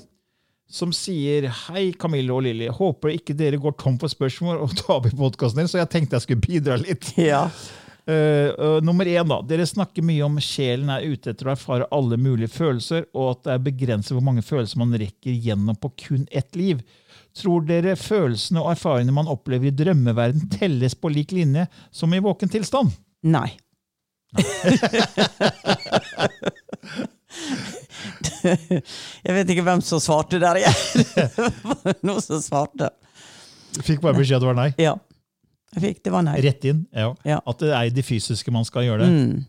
som 0.69 0.93
sier 0.95 1.49
Hei, 1.67 1.93
Camille 1.99 2.35
og 2.35 2.43
Lilly. 2.47 2.69
Håper 2.73 3.15
ikke 3.15 3.37
dere 3.39 3.61
går 3.63 3.77
tom 3.81 3.99
for 4.03 4.13
spørsmål 4.13 4.63
og 4.65 4.71
i 5.07 5.15
podkasten 5.17 5.63
deres, 5.63 5.73
så 5.75 5.83
jeg 5.83 5.93
tenkte 5.93 6.19
jeg 6.19 6.27
skulle 6.27 6.47
bidra 6.47 6.79
litt. 6.83 7.13
Ja. 7.31 7.49
Uh, 8.07 8.53
uh, 8.55 8.77
nummer 8.87 9.09
én, 9.11 9.27
da. 9.27 9.41
Dere 9.43 9.65
snakker 9.67 10.05
mye 10.07 10.23
om 10.23 10.37
sjelen 10.39 10.93
er 10.95 11.03
ute 11.11 11.33
etter 11.33 11.49
å 11.49 11.57
erfare 11.57 11.89
alle 11.91 12.15
mulige 12.15 12.53
følelser, 12.55 13.09
og 13.19 13.33
at 13.33 13.41
det 13.43 13.55
er 13.57 13.65
begrenset 13.65 14.15
hvor 14.15 14.23
mange 14.29 14.45
følelser 14.47 14.79
man 14.79 14.95
rekker 14.95 15.35
gjennom 15.35 15.75
på 15.83 15.91
kun 16.05 16.23
ett 16.31 16.55
liv. 16.55 16.85
Tror 17.35 17.67
dere 17.67 17.97
følelsene 17.99 18.63
og 18.63 18.71
erfaringene 18.77 19.17
man 19.17 19.33
opplever 19.33 19.73
i 19.73 19.75
drømmeverden, 19.75 20.47
telles 20.55 20.95
på 20.95 21.11
lik 21.11 21.35
linje 21.35 21.67
som 21.91 22.15
i 22.15 22.23
våken 22.23 22.53
tilstand? 22.53 22.95
Nei. 23.27 23.51
Nei. 24.39 24.47
Jeg 28.47 29.35
vet 29.35 29.51
ikke 29.53 29.65
hvem 29.67 29.83
som 29.85 30.01
svarte 30.03 30.39
der 30.43 30.61
igjen. 30.61 30.77
Noen 32.07 32.23
som 32.25 32.41
svarte. 32.45 32.91
Fikk 33.85 34.01
bare 34.05 34.17
beskjed 34.17 34.39
at 34.39 34.45
det 34.45 34.51
var 34.53 34.59
nei. 34.59 34.71
Ja. 34.81 34.95
Jeg 35.77 35.83
fikk, 35.83 35.99
det 36.07 36.13
var 36.15 36.25
nei. 36.25 36.39
Rett 36.45 36.65
inn. 36.71 36.85
Ja. 36.97 37.11
Ja. 37.29 37.41
At 37.45 37.61
det 37.61 37.73
er 37.75 37.91
i 37.91 37.93
det 37.93 38.05
fysiske 38.07 38.53
man 38.55 38.65
skal 38.69 38.87
gjøre 38.87 39.05
det. 39.05 39.11
Mm. 39.13 39.45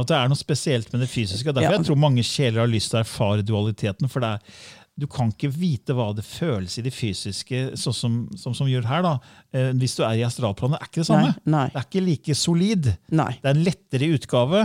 At 0.00 0.06
det 0.10 0.16
er 0.18 0.28
noe 0.30 0.38
spesielt 0.38 0.90
med 0.92 1.00
det 1.02 1.08
fysiske. 1.10 1.50
Derfor 1.50 1.64
Ja. 1.66 1.78
jeg 1.78 1.86
tror 1.88 1.98
mange 1.98 2.22
sjeler 2.26 2.60
har 2.62 2.70
lyst 2.70 2.92
til 2.92 3.00
å 3.00 3.04
erfare 3.04 3.42
dualiteten. 3.46 4.10
For 4.10 4.22
det 4.22 4.34
er, 4.36 4.60
du 5.00 5.06
kan 5.10 5.30
ikke 5.32 5.48
vite 5.54 5.94
hva 5.96 6.10
det 6.16 6.24
føles 6.26 6.76
i 6.78 6.84
det 6.84 6.92
fysiske, 6.92 7.70
sånn 7.80 7.96
som, 7.96 8.16
som, 8.36 8.54
som 8.56 8.68
gjør 8.68 8.84
her. 8.90 9.02
da. 9.06 9.14
Eh, 9.56 9.70
hvis 9.80 9.96
du 9.96 10.04
er 10.04 10.18
i 10.20 10.24
astralplanet, 10.26 10.76
det 10.76 10.84
er 10.84 10.90
ikke 10.90 11.00
det 11.02 11.08
samme. 11.08 11.30
Nei, 11.40 11.52
nei. 11.56 11.66
Det 11.72 11.80
er 11.80 11.86
ikke 11.88 12.02
like 12.06 12.36
solid. 12.38 12.90
Nei. 13.16 13.30
Det 13.40 13.48
er 13.50 13.56
en 13.56 13.64
lettere 13.66 14.10
utgave. 14.18 14.64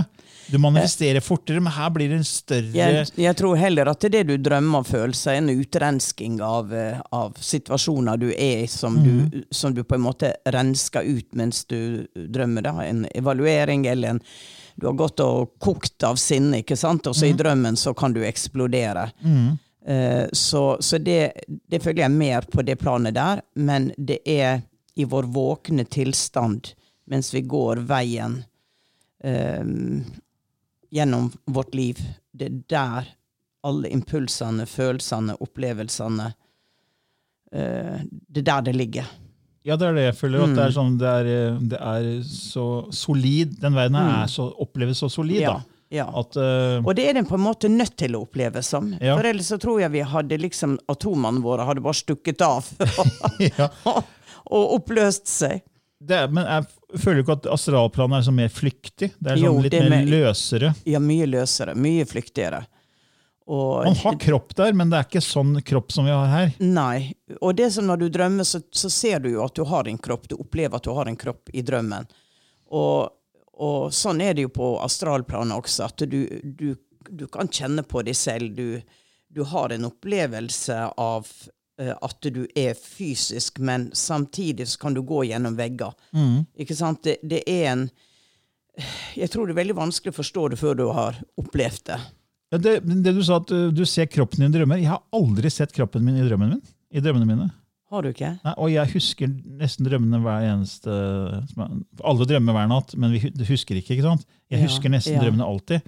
Du 0.52 0.60
manifesterer 0.62 1.24
fortere, 1.26 1.62
men 1.64 1.74
her 1.74 1.90
blir 1.96 2.12
det 2.12 2.20
en 2.20 2.28
større 2.28 2.70
Jeg, 2.76 3.08
jeg 3.18 3.38
tror 3.40 3.56
heller 3.58 3.90
at 3.90 4.04
det 4.14 4.26
du 4.30 4.36
drømmer 4.38 4.84
følelser, 4.86 5.32
er 5.34 5.42
en 5.42 5.50
utrensking 5.56 6.36
av, 6.46 6.70
eh, 6.76 7.00
av 7.16 7.40
situasjoner 7.42 8.20
du 8.22 8.28
er 8.36 8.66
i, 8.66 8.68
som, 8.70 9.00
du, 9.02 9.42
som 9.50 9.74
du 9.74 9.82
på 9.88 9.98
en 9.98 10.06
måte 10.06 10.36
rensker 10.54 11.08
ut 11.08 11.32
mens 11.40 11.64
du 11.72 12.06
drømmer. 12.14 12.68
da. 12.68 12.76
En 12.86 13.08
evaluering 13.16 13.88
eller 13.90 14.18
en 14.18 14.22
Du 14.76 14.90
har 14.90 14.94
gått 15.00 15.22
og 15.24 15.54
kokt 15.64 16.04
av 16.04 16.18
sinne, 16.20 16.58
ikke 16.60 16.76
sant? 16.76 17.08
og 17.08 17.16
så 17.16 17.30
i 17.30 17.36
drømmen 17.40 17.78
så 17.80 17.94
kan 17.96 18.12
du 18.12 18.20
eksplodere. 18.28 19.06
Eh, 19.24 19.54
så 20.34 20.78
så 20.82 20.98
det, 20.98 21.46
det 21.48 21.80
føler 21.84 22.02
jeg 22.02 22.12
mer 22.12 22.48
på 22.50 22.64
det 22.66 22.80
planet 22.82 23.14
der, 23.14 23.42
men 23.54 23.92
det 23.98 24.18
er 24.26 24.64
i 24.96 25.06
vår 25.06 25.28
våkne 25.36 25.86
tilstand 25.86 26.72
mens 27.06 27.34
vi 27.34 27.42
går 27.46 27.84
veien 27.86 28.40
eh, 29.24 29.66
gjennom 30.90 31.30
vårt 31.46 31.76
liv. 31.76 32.02
Det 32.32 32.48
er 32.50 32.58
der 32.72 33.12
alle 33.66 33.90
impulsene, 33.94 34.66
følelsene, 34.70 35.36
opplevelsene 35.42 36.32
eh, 37.52 38.02
Det 38.06 38.42
er 38.42 38.50
der 38.50 38.66
det 38.70 38.76
ligger. 38.76 39.14
Ja, 39.66 39.78
det 39.82 39.88
er 39.88 39.96
det 39.98 40.04
jeg 40.06 40.18
føler. 40.20 40.44
at 40.46 40.58
Det 40.58 40.66
er 40.68 40.74
sånn, 40.76 40.98
det 41.02 41.12
er, 41.22 41.30
det 41.74 41.78
er 41.82 42.10
så 42.30 42.66
solid. 42.94 43.56
Den 43.62 43.74
verden 43.74 43.98
her 43.98 44.12
er 44.24 44.30
så, 44.30 44.46
oppleves 44.62 45.02
så 45.02 45.10
solid. 45.10 45.42
Ja, 45.42 45.56
da. 45.58 45.75
Ja. 45.96 46.06
At, 46.22 46.36
uh, 46.38 46.82
Og 46.84 46.92
det 46.98 47.08
er 47.10 47.18
den 47.18 47.28
på 47.30 47.38
en 47.38 47.46
måte 47.46 47.70
nødt 47.72 47.96
til 48.00 48.18
å 48.18 48.24
oppleve 48.26 48.62
som. 48.66 48.92
Ja. 49.00 49.16
For 49.18 49.28
ellers 49.30 49.50
så 49.54 49.60
tror 49.62 49.82
jeg 49.84 49.94
vi 49.96 50.04
hadde 50.06 50.40
liksom 50.42 50.78
atomene 50.92 51.44
våre 51.46 51.68
hadde 51.68 51.84
bare 51.86 51.98
stukket 51.98 52.44
av 52.46 52.68
ja. 53.60 53.70
og 53.86 54.76
oppløst 54.80 55.32
seg. 55.32 55.64
er, 56.10 56.28
men 56.30 56.46
jeg 56.46 57.02
føler 57.02 57.24
ikke 57.24 57.40
at 57.40 57.50
astralplanet 57.56 58.20
er 58.22 58.28
så 58.30 58.36
mer 58.36 58.54
flyktig. 58.54 59.12
Det 59.18 59.34
er 59.34 59.42
sånn 59.42 59.48
Jo, 59.48 59.58
litt 59.66 59.74
er 59.78 59.90
mer 59.90 60.04
mer- 60.04 60.14
løsere. 60.14 60.74
Ja, 60.86 61.02
mye 61.04 61.28
løsere, 61.30 61.76
mye 61.76 62.06
flyktigere. 62.10 62.66
Og 63.46 63.86
Man 63.86 63.96
har 63.96 64.16
kropp 64.18 64.56
der, 64.58 64.74
men 64.74 64.90
det 64.90 64.98
er 64.98 65.06
ikke 65.06 65.22
sånn 65.22 65.60
kropp 65.62 65.92
som 65.94 66.08
vi 66.08 66.14
har 66.14 66.30
her. 66.32 66.54
Nei. 66.66 67.14
Og 67.42 67.54
det 67.58 67.70
som 67.76 67.86
når 67.86 68.02
du 68.02 68.08
drømmer, 68.10 68.48
så, 68.48 68.62
så 68.74 68.90
ser 68.90 69.22
du 69.22 69.30
jo 69.36 69.44
at 69.46 69.54
du 69.54 69.62
har 69.70 69.86
en 69.88 70.00
kropp. 70.02 70.26
Du 70.32 70.36
opplever 70.40 70.80
at 70.80 70.88
du 70.88 70.90
har 70.98 71.06
en 71.12 71.20
kropp 71.20 71.52
i 71.54 71.62
drømmen. 71.66 72.08
Og, 72.74 73.12
og 73.56 73.94
sånn 73.96 74.22
er 74.24 74.36
det 74.36 74.48
jo 74.48 74.54
på 74.56 74.70
astralplanet 74.84 75.56
også, 75.58 75.88
at 75.88 76.06
du, 76.12 76.22
du, 76.44 76.74
du 77.10 77.26
kan 77.32 77.48
kjenne 77.52 77.86
på 77.88 78.04
deg 78.06 78.18
selv. 78.18 78.56
Du, 78.58 78.82
du 79.32 79.44
har 79.48 79.72
en 79.72 79.88
opplevelse 79.88 80.80
av 81.02 81.30
eh, 81.80 81.94
at 81.94 82.30
du 82.36 82.44
er 82.56 82.76
fysisk, 82.80 83.60
men 83.60 83.90
samtidig 83.96 84.68
så 84.74 84.82
kan 84.86 84.98
du 84.98 85.04
gå 85.08 85.24
gjennom 85.30 85.56
vegger. 85.60 85.96
Ikke 86.60 86.76
sant? 86.76 87.04
Det, 87.08 87.20
det 87.24 87.44
er 87.48 87.72
en 87.72 87.88
Jeg 89.16 89.32
tror 89.32 89.48
det 89.48 89.56
er 89.56 89.62
veldig 89.64 89.78
vanskelig 89.78 90.12
å 90.12 90.20
forstå 90.20 90.48
det 90.52 90.60
før 90.60 90.74
du 90.76 90.88
har 90.92 91.20
opplevd 91.40 91.86
det. 91.94 92.00
Ja, 92.52 92.60
det, 92.60 92.74
det 92.84 93.14
du 93.16 93.22
sa 93.26 93.40
at 93.40 93.52
uh, 93.52 93.70
du 93.74 93.86
ser 93.88 94.10
kroppen 94.12 94.44
din 94.44 94.52
i 94.52 94.58
drømmer. 94.58 94.82
Jeg 94.84 94.92
har 94.92 95.04
aldri 95.16 95.50
sett 95.52 95.74
kroppen 95.76 96.04
min 96.06 96.20
i 96.20 96.26
drømmen 96.28 96.58
min. 96.58 96.66
I 96.92 97.02
drømmene 97.04 97.28
mine. 97.28 97.48
Har 97.96 98.04
du 98.04 98.10
ikke? 98.12 98.34
Nei, 98.44 98.54
og 98.60 98.72
jeg 98.74 98.92
husker 98.92 99.30
nesten 99.62 99.88
drømmene 99.88 100.20
hver 100.24 100.44
eneste 100.50 100.92
Alle 102.04 102.28
drømmer 102.28 102.58
hver 102.58 102.68
natt, 102.72 102.96
men 103.00 103.14
vi 103.16 103.22
husker 103.48 103.80
ikke. 103.80 103.96
ikke 103.96 104.04
sant? 104.06 104.26
Jeg 104.52 104.66
husker 104.66 104.92
nesten 104.92 105.16
ja. 105.16 105.22
drømmene 105.24 105.48
alltid. 105.48 105.86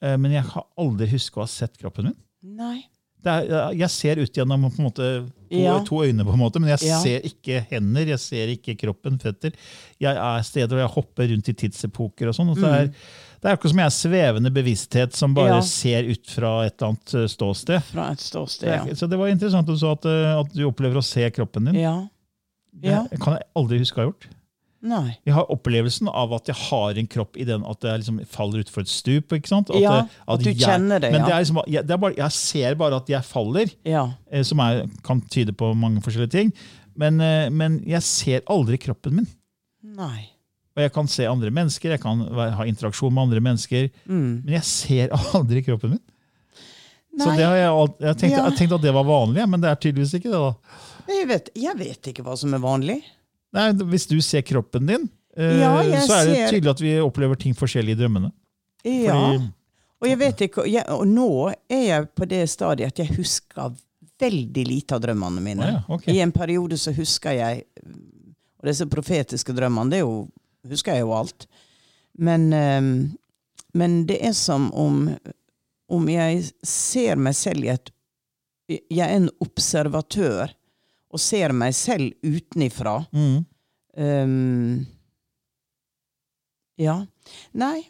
Eh, 0.00 0.16
Men 0.16 0.32
jeg 0.32 0.46
har 0.48 0.64
aldri 0.80 1.10
husket 1.12 1.36
å 1.36 1.44
ha 1.44 1.50
sett 1.50 1.76
kroppen 1.80 2.10
min. 2.10 2.16
Nei. 2.56 2.78
Er, 3.24 3.72
jeg 3.76 3.90
ser 3.90 4.20
ut 4.22 4.32
gjennom 4.32 4.68
måte, 4.78 5.08
to, 5.50 5.58
Ja. 5.58 5.78
to 5.84 5.96
øyne, 6.04 6.24
på 6.24 6.32
en 6.32 6.38
måte, 6.40 6.60
men 6.60 6.70
jeg 6.70 6.88
Ja. 6.88 7.00
ser 7.02 7.20
ikke 7.20 7.66
hender, 7.70 8.06
jeg 8.06 8.18
ser 8.18 8.46
ikke 8.48 8.76
kroppen, 8.78 9.18
føtter. 9.20 9.52
Jeg 10.00 10.16
er 10.16 10.42
steder 10.42 10.68
hvor 10.76 10.84
jeg 10.86 10.94
hopper 10.94 11.28
rundt 11.28 11.48
i 11.48 11.52
tidsepoker 11.52 12.28
og 12.28 12.34
sånn. 12.34 12.54
Mm. 12.56 12.60
Det 12.62 12.94
det 13.40 13.48
er 13.48 13.56
akkurat 13.56 13.72
som 13.72 13.78
jeg 13.80 13.86
er 13.88 13.96
svevende 13.96 14.50
bevissthet 14.52 15.14
som 15.16 15.32
bare. 15.34 15.54
Ja. 15.56 15.60
ser 15.64 16.02
ut 16.04 16.26
fra 16.28 16.66
et 16.66 16.74
eller 16.76 16.90
annet 16.92 17.14
eh, 17.14 17.26
ståsted. 17.26 17.82
Fra 17.88 18.10
et 18.12 18.20
ståsted, 18.20 18.68
ja. 18.68 18.94
Så 18.94 19.08
det 19.08 19.16
var 19.18 19.28
interessant 19.32 19.68
at 19.68 20.04
eh, 20.04 20.40
at 20.40 20.52
du 20.52 20.66
opplever 20.68 21.00
å 21.00 21.04
se 21.04 21.24
kroppen 21.30 21.64
din. 21.70 21.80
Ja. 21.80 21.94
ja. 22.82 23.06
Det 23.10 23.18
kan 23.18 23.38
jeg 23.38 23.48
aldri 23.56 23.78
huske 23.80 23.96
å 23.96 24.04
ha 24.04 24.10
gjort. 24.10 24.26
Nei. 24.82 25.18
Jeg 25.28 25.34
har 25.36 25.44
opplevelsen 25.52 26.08
av 26.08 26.32
at 26.32 26.46
jeg 26.48 26.56
har 26.56 26.96
en 26.96 27.06
kropp 27.12 27.36
i 27.36 27.44
den 27.44 27.64
at 27.68 27.82
jeg 27.84 28.00
liksom 28.00 28.20
faller 28.32 28.62
utfor 28.64 28.80
et 28.80 28.88
stup. 28.88 29.32
ikke 29.36 29.50
sant? 29.50 29.68
At, 29.70 29.80
Ja, 29.82 29.92
at, 30.06 30.14
at 30.26 30.40
du 30.40 30.48
jeg, 30.50 30.56
kjenner 30.62 31.00
det, 31.04 31.10
Men 31.12 31.20
ja. 31.20 31.26
det 31.26 31.34
er 31.34 31.42
liksom, 31.44 31.60
jeg, 31.68 31.86
det 31.86 31.98
bare, 32.00 32.16
jeg 32.16 32.32
ser 32.32 32.74
bare 32.80 32.96
at 32.96 33.08
jeg 33.12 33.22
faller, 33.28 33.68
Ja. 33.84 34.06
eh, 34.32 34.42
som 34.42 34.58
er, 34.64 34.86
kan 35.04 35.20
tyde 35.28 35.52
på 35.52 35.74
mange 35.76 36.00
forskjellige 36.00 36.30
ting. 36.32 36.52
Men, 36.96 37.20
eh, 37.20 37.50
men 37.50 37.82
jeg 37.86 38.00
ser 38.02 38.40
aldri 38.48 38.78
kroppen 38.80 39.16
min. 39.20 39.28
Nei. 39.84 40.30
Og 40.76 40.82
jeg 40.84 40.92
kan 40.94 41.06
se 41.12 41.26
andre 41.28 41.50
mennesker, 41.50 41.90
jeg 41.90 42.00
kan 42.00 42.20
ha 42.56 42.64
interaksjon 42.64 43.12
med 43.12 43.22
andre 43.28 43.40
mennesker, 43.40 43.90
Mm. 44.08 44.44
men 44.46 44.54
jeg 44.54 44.64
ser 44.64 45.08
aldri 45.36 45.62
kroppen 45.66 45.90
min. 45.98 46.00
Så 47.20 47.26
Nei. 47.26 47.36
det 47.36 47.44
har 47.44 47.56
jeg, 47.56 47.68
alt- 47.68 48.00
jeg, 48.00 48.16
tenkte, 48.16 48.36
Ja. 48.38 48.48
jeg 48.48 48.56
tenkte 48.56 48.74
at 48.76 48.82
det 48.82 48.92
var 48.94 49.04
vanlig, 49.04 49.48
men 49.50 49.60
det 49.60 49.68
er 49.68 49.74
tydeligvis 49.82 50.14
ikke 50.14 50.30
det. 50.30 50.40
da. 50.40 50.54
Jeg 51.10 51.26
vet, 51.28 51.48
jeg 51.58 51.76
vet 51.76 52.02
ikke 52.14 52.22
hva 52.24 52.36
som 52.38 52.54
er 52.54 52.62
vanlig. 52.62 53.02
Nei, 53.52 53.72
Hvis 53.90 54.06
du 54.06 54.20
ser 54.22 54.42
kroppen 54.46 54.86
din, 54.86 55.08
eh, 55.36 55.58
Ja, 55.60 55.72
så 56.06 56.20
er 56.20 56.26
det 56.30 56.50
tydelig 56.52 56.70
at 56.70 56.80
vi 56.80 56.92
opplever 57.02 57.38
ting 57.38 57.54
forskjellig 57.54 57.96
i 57.96 58.00
drømmene. 58.02 58.32
Ja. 58.84 59.14
Fordi- 59.14 59.52
Og 60.02 60.08
jeg 60.08 60.18
vet 60.18 60.38
ikke, 60.48 60.64
jeg, 60.70 60.84
og 60.88 61.06
nå 61.06 61.52
er 61.68 61.82
jeg 61.84 62.14
på 62.14 62.26
det 62.28 62.48
stadiet 62.48 62.86
at 62.86 62.98
jeg 63.02 63.16
husker 63.18 63.74
veldig 64.20 64.66
lite 64.66 64.94
av 64.94 65.00
drømmene 65.02 65.40
mine. 65.42 65.66
Ja, 65.66 65.82
okay. 65.92 66.14
I 66.14 66.20
en 66.20 66.32
periode 66.32 66.78
så 66.78 66.92
husker 66.94 67.32
jeg 67.32 67.64
Og 68.60 68.66
disse 68.68 68.84
profetiske 68.84 69.54
drømmene, 69.56 69.90
det 69.90 70.00
jo, 70.00 70.28
husker 70.68 70.92
jeg 70.92 71.00
jo 71.00 71.12
alt. 71.16 71.46
Men, 72.18 72.52
eh, 72.52 73.08
men 73.74 74.06
det 74.06 74.18
er 74.22 74.32
som 74.32 74.70
om, 74.74 75.16
om 75.88 76.06
jeg 76.08 76.50
ser 76.62 77.16
meg 77.16 77.34
selv 77.34 77.64
i 77.64 77.68
et 77.68 77.90
Jeg 78.68 79.00
er 79.00 79.16
en 79.16 79.30
observatør 79.40 80.50
og 81.10 81.22
ser 81.22 81.54
meg 81.56 81.74
selv 81.76 82.12
utenifra. 82.22 83.00
Mm. 83.12 83.38
Um, 84.00 84.86
ja. 86.80 87.00
Nei. 87.52 87.80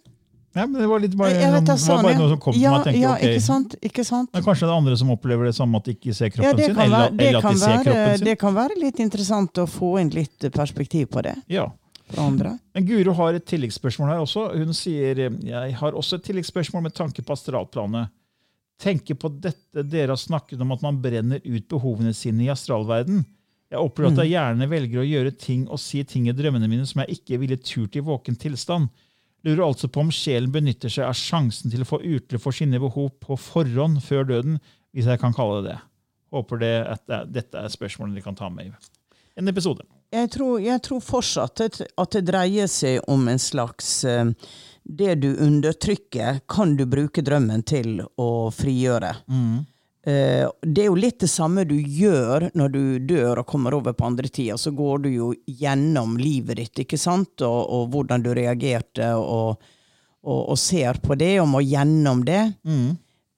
Ja, 0.52 0.64
men 0.66 0.80
det 0.80 0.87
var, 0.90 0.98
litt 0.98 1.12
bare, 1.14 1.37
vet 1.38 1.68
var 1.68 1.76
sånn, 1.78 2.00
bare 2.02 2.16
ja. 2.16 2.18
noe 2.18 2.30
som 2.33 2.38
kom 2.42 2.54
til 2.56 2.64
ja, 2.64 2.70
meg. 2.74 2.87
Tenkte, 2.88 3.02
ja, 3.04 3.11
okay. 3.14 3.35
ikke 3.37 3.44
sant? 3.44 3.74
Ikke 3.87 4.04
sant? 4.06 4.30
Men 4.35 4.42
kanskje 4.42 4.66
det 4.66 4.72
er 4.72 4.80
andre 4.80 4.96
som 4.98 5.12
opplever 5.14 5.46
det 5.46 5.52
samme, 5.54 5.78
at 5.78 5.87
de 5.87 5.94
ikke 5.94 6.14
ser 6.16 6.33
kroppen 6.35 6.48
Ja, 6.59 6.66
sin? 6.66 6.74
Være, 6.74 6.88
Eller, 6.88 7.12
eller 7.28 7.38
at 7.38 7.46
de 7.46 7.61
ser 7.61 7.74
være, 7.76 7.85
kroppen 7.87 8.16
sin? 8.16 8.26
det 8.26 8.35
kan 8.40 8.56
være 8.56 8.78
litt 8.80 9.02
interessant 9.04 9.61
å 9.62 9.66
få 9.70 9.92
inn 10.02 10.11
litt 10.16 10.48
perspektiv 10.56 11.12
på 11.14 11.22
det 11.28 11.37
Ja. 11.52 11.68
Men 12.11 12.87
Guro 12.88 13.12
har 13.14 13.37
et 13.38 13.44
tilleggsspørsmål 13.46 14.09
her 14.11 14.24
også. 14.24 14.48
Hun 14.59 14.74
sier 14.74 15.20
jeg 15.30 15.74
har 15.78 15.94
også 15.94 16.18
et 16.18 16.24
tilleggsspørsmål 16.26 16.83
med 16.88 16.96
tanke 16.96 17.22
på 17.22 17.37
astralplanet. 17.37 18.11
Tenker 18.80 19.18
på 19.20 19.28
dette 19.28 19.84
dere 19.84 20.14
har 20.14 20.20
snakket 20.20 20.62
om 20.64 20.72
at 20.74 20.82
man 20.84 21.00
brenner 21.02 21.42
ut 21.44 21.68
behovene 21.68 22.14
sine 22.16 22.46
i 22.46 22.50
astralverden. 22.52 23.22
Jeg 23.70 23.78
opplever 23.78 24.16
at 24.16 24.24
jeg 24.24 24.32
gjerne 24.32 24.70
velger 24.70 25.02
å 25.02 25.06
gjøre 25.06 25.34
ting 25.38 25.66
og 25.70 25.78
si 25.78 26.00
ting 26.08 26.26
i 26.26 26.34
drømmene 26.34 26.68
mine 26.70 26.86
som 26.88 27.04
jeg 27.04 27.20
ikke 27.20 27.38
ville 27.42 27.60
turt 27.62 27.98
i 27.98 28.02
våken 28.02 28.38
tilstand. 28.40 28.88
Lurer 29.46 29.66
altså 29.68 29.88
på 29.88 30.02
om 30.02 30.10
sjelen 30.12 30.50
benytter 30.52 30.92
seg 30.92 31.06
av 31.06 31.16
sjansen 31.16 31.72
til 31.72 31.84
å 31.84 31.88
få 31.88 32.00
utløp 32.02 32.42
for 32.42 32.56
sine 32.56 32.80
behov 32.82 33.12
på 33.22 33.38
forhånd 33.40 34.02
før 34.04 34.26
døden, 34.32 34.58
hvis 34.92 35.08
jeg 35.08 35.22
kan 35.22 35.36
kalle 35.36 35.60
det 35.62 35.74
det. 35.74 35.78
Håper 36.34 36.60
det 36.60 36.74
at 36.96 37.14
dette 37.30 37.62
er 37.62 37.72
spørsmålene 37.72 38.18
dere 38.18 38.26
kan 38.26 38.38
ta 38.38 38.50
med 38.52 38.68
i 38.68 38.74
en 39.40 39.48
episode. 39.48 39.86
Jeg 40.10 40.30
tror, 40.34 40.58
jeg 40.62 40.82
tror 40.82 41.02
fortsatt 41.04 41.62
at, 41.62 41.78
det 42.12 42.24
dreier 42.26 42.68
seg 42.70 42.98
om 43.10 43.28
en 43.30 43.38
slags 43.40 44.00
eh, 44.08 44.32
Det 44.84 45.14
du 45.22 45.36
undertrykker, 45.36 46.40
kan 46.48 46.76
du 46.76 46.86
bruke 46.86 47.22
drømmen 47.22 47.62
til 47.62 48.00
å 48.16 48.50
frigjøre. 48.54 49.14
Eh, 50.06 50.46
det 50.62 50.82
er 50.82 50.88
jo 50.88 50.96
litt 50.96 51.20
det 51.20 51.28
samme 51.28 51.66
du 51.68 51.76
gjør 51.76 52.48
når 52.56 52.68
du 52.72 52.82
dør 53.10 53.42
og 53.42 53.46
kommer 53.46 53.76
over 53.76 53.92
på 53.92 54.06
andre 54.08 54.28
tida. 54.28 54.56
Så 54.58 54.72
går 54.72 55.04
du 55.04 55.10
jo 55.12 55.30
gjennom 55.46 56.16
livet 56.18 56.56
ditt, 56.62 56.84
ikke 56.86 56.98
sant? 56.98 57.42
Og, 57.44 57.60
og 57.68 57.90
hvordan 57.92 58.24
du 58.24 58.32
reagerte, 58.34 59.12
og, 59.14 59.60
og, 60.24 60.40
og 60.40 60.58
ser 60.58 61.00
på 61.04 61.14
det, 61.20 61.34
og 61.42 61.50
må 61.52 61.60
gjennom 61.60 62.24
det. 62.24 62.42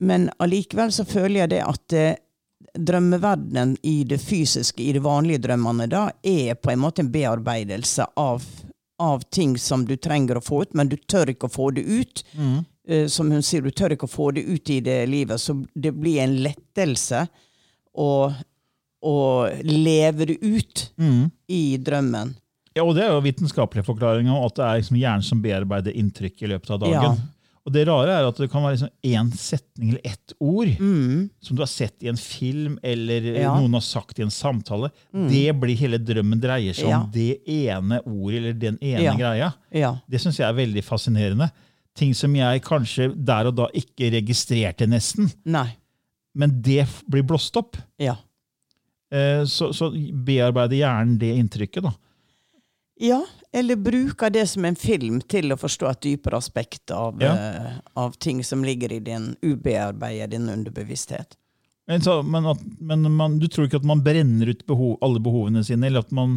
Men 0.03 0.31
allikevel 0.43 0.93
så 0.95 1.05
føler 1.07 1.45
jeg 1.45 1.51
det 1.57 1.63
at 1.67 1.99
eh, 1.99 2.21
drømmeverdenen 2.79 3.77
i 3.83 4.05
det 4.09 4.19
fysiske, 4.23 4.83
i 4.83 4.95
de 4.97 5.03
vanlige 5.05 5.43
drømmene, 5.45 5.87
da 5.91 6.09
er 6.23 6.55
på 6.55 6.73
en 6.73 6.81
måte 6.83 7.03
en 7.05 7.11
bearbeidelse 7.13 8.07
av, 8.17 8.47
av 9.03 9.25
ting 9.35 9.57
som 9.59 9.83
du 9.89 9.97
trenger 9.99 10.39
å 10.39 10.45
få 10.45 10.63
ut, 10.65 10.75
men 10.79 10.91
du 10.93 10.97
tør 11.11 11.33
ikke 11.35 11.49
å 11.51 11.53
få 11.53 11.71
det 11.75 11.83
ut. 11.87 12.23
Eh, 12.89 13.07
som 13.11 13.31
hun 13.31 13.43
sier, 13.47 13.63
du 13.63 13.71
tør 13.75 13.95
ikke 13.97 14.09
å 14.09 14.11
få 14.11 14.31
det 14.37 14.43
ut 14.47 14.71
i 14.75 14.81
det 14.83 15.01
livet, 15.11 15.41
så 15.43 15.55
det 15.75 15.93
blir 15.95 16.23
en 16.25 16.39
lettelse 16.43 17.25
å, 17.95 18.09
å 19.03 19.17
leve 19.67 20.27
det 20.33 20.39
ut 20.43 20.87
i 21.53 21.63
drømmen. 21.79 22.35
Ja, 22.73 22.87
og 22.87 22.95
Det 22.97 23.05
er 23.05 23.13
jo 23.13 23.21
vitenskapelig 23.27 23.85
forklaring 23.85 24.31
av 24.33 24.47
at 24.49 24.57
det 24.57 24.65
er 24.67 24.81
liksom 24.81 24.99
hjernen 25.03 25.27
som 25.27 25.43
bearbeider 25.45 25.93
inntrykk 26.01 26.43
i 26.47 26.53
løpet 26.55 26.71
av 26.73 26.83
dagen. 26.87 27.19
Ja. 27.21 27.42
Og 27.65 27.71
det 27.73 27.85
rare 27.87 28.11
er 28.11 28.27
at 28.27 28.39
det 28.43 28.49
kan 28.51 28.65
være 28.65 28.75
liksom 28.75 28.91
én 29.07 29.29
setning 29.39 29.91
eller 29.93 30.01
ett 30.05 30.33
ord 30.43 30.67
Mm. 30.81 31.29
som 31.41 31.55
du 31.57 31.63
har 31.63 31.69
sett 31.71 32.03
i 32.03 32.09
en 32.11 32.17
film 32.19 32.79
eller 32.83 33.21
Ja. 33.39 33.55
noen 33.55 33.73
har 33.75 33.81
sagt 33.87 34.19
i 34.19 34.23
en 34.23 34.31
samtale. 34.35 34.91
Det 35.13 35.53
blir 35.61 35.77
hele 35.79 35.99
drømmen 35.99 36.41
dreier 36.43 36.75
seg 36.75 36.87
om 36.87 36.91
Ja. 36.91 37.09
det 37.13 37.41
ene 37.47 38.01
ordet 38.05 38.39
eller 38.41 38.53
den 38.55 38.79
ene 38.83 39.03
Ja. 39.05 39.15
greia. 39.15 39.53
Det 40.11 40.21
syns 40.21 40.39
jeg 40.39 40.49
er 40.49 40.53
veldig 40.59 40.83
fascinerende. 40.83 41.51
Ting 41.95 42.15
som 42.15 42.35
jeg 42.35 42.63
kanskje 42.63 43.13
der 43.25 43.47
og 43.47 43.55
da 43.55 43.67
ikke 43.73 44.11
registrerte 44.11 44.89
nesten, 44.89 45.31
Nei. 45.45 45.77
men 46.35 46.61
det 46.63 46.89
blir 47.09 47.23
blåst 47.23 47.55
opp. 47.57 47.77
Ja. 47.99 48.17
Eh, 49.13 49.45
Så, 49.45 49.73
så 49.73 49.91
bearbeider 50.25 50.75
hjernen 50.81 51.19
det 51.19 51.37
inntrykket, 51.39 51.83
da. 51.85 51.93
Ja, 52.99 53.23
eller 53.53 53.77
bruker 53.77 54.31
det 54.33 54.47
som 54.49 54.65
en 54.65 54.77
film 54.77 55.21
til 55.29 55.53
å 55.53 55.59
forstå 55.61 55.89
et 55.91 56.01
dypere 56.07 56.39
aspekt 56.41 56.91
av, 56.91 57.21
Ja. 57.21 57.33
uh, 57.35 57.79
av 58.01 58.17
ting 58.19 58.43
som 58.45 58.65
ligger 58.65 58.93
i 58.93 59.01
din 59.05 59.35
ubearbeidede 59.43 60.31
din 60.37 60.49
underbevissthet. 60.49 61.37
Men, 61.87 62.01
så, 62.01 62.23
men, 62.23 62.47
at, 62.47 62.61
men 62.81 63.03
man, 63.13 63.39
du 63.43 63.49
tror 63.51 63.67
ikke 63.67 63.81
at 63.83 63.89
man 63.89 64.01
brenner 64.07 64.49
ut 64.55 64.67
behov, 64.67 64.97
alle 65.03 65.21
behovene 65.21 65.65
sine, 65.67 65.87
eller 65.91 66.05
at 66.07 66.13
man, 66.15 66.37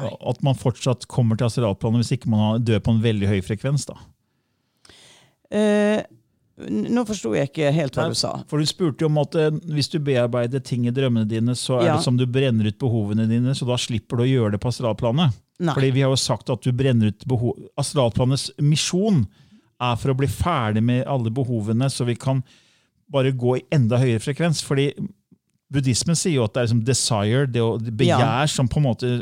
at 0.00 0.40
man 0.42 0.56
fortsatt 0.58 1.06
kommer 1.12 1.36
til 1.38 1.46
astralplanet 1.50 2.02
hvis 2.02 2.14
ikke 2.18 2.30
man 2.32 2.64
dør 2.64 2.80
på 2.80 2.94
en 2.96 3.02
veldig 3.04 3.28
høy 3.30 3.40
frekvens? 3.46 3.86
da? 3.90 3.98
Uh, 5.50 6.00
nå 6.70 7.02
forsto 7.08 7.32
jeg 7.34 7.48
ikke 7.50 7.70
helt 7.72 7.96
hva 7.96 8.04
Nei, 8.08 8.14
du 8.14 8.18
sa. 8.20 8.32
For 8.50 8.60
du 8.60 8.68
spurte 8.68 9.04
jo 9.06 9.08
om 9.08 9.18
at 9.22 9.34
eh, 9.40 9.54
hvis 9.72 9.88
du 9.94 9.96
bearbeider 10.04 10.60
ting 10.60 10.84
i 10.86 10.92
drømmene 10.94 11.24
dine, 11.28 11.54
så 11.56 11.78
er 11.80 11.86
Ja. 11.86 11.94
det 11.96 12.04
som 12.04 12.18
du 12.20 12.26
brenner 12.28 12.68
ut 12.68 12.76
behovene 12.78 13.24
dine, 13.30 13.54
så 13.56 13.64
da 13.68 13.78
slipper 13.80 14.20
du 14.20 14.24
å 14.26 14.28
gjøre 14.28 14.52
det 14.56 14.60
på 14.60 14.68
astralplanet. 14.68 15.32
Nei. 15.60 15.74
Fordi 15.76 15.90
vi 15.92 16.02
har 16.04 16.12
jo 16.12 16.18
sagt 16.20 16.50
at 16.52 16.64
du 16.64 16.72
brenner 16.72 17.12
ut 17.12 17.26
behov... 17.28 17.58
Astralplanets 17.80 18.48
misjon 18.64 19.26
er 19.80 19.96
for 20.00 20.12
å 20.12 20.16
bli 20.16 20.28
ferdig 20.28 20.82
med 20.84 21.04
alle 21.08 21.32
behovene, 21.32 21.88
så 21.92 22.06
vi 22.08 22.16
kan 22.20 22.42
bare 23.12 23.32
gå 23.36 23.58
i 23.58 23.64
enda 23.74 23.98
høyere 24.00 24.22
frekvens. 24.24 24.62
Fordi 24.64 24.90
buddhismen 25.72 26.18
sier 26.18 26.38
jo 26.38 26.46
at 26.46 26.54
det 26.54 26.62
er 26.62 26.68
liksom 26.68 26.82
desire, 26.88 27.46
det 27.50 27.62
å 27.64 27.74
begjær, 27.78 28.24
ja. 28.24 28.48
som 28.50 28.68
på 28.70 28.80
en 28.80 28.88
måte 28.88 29.12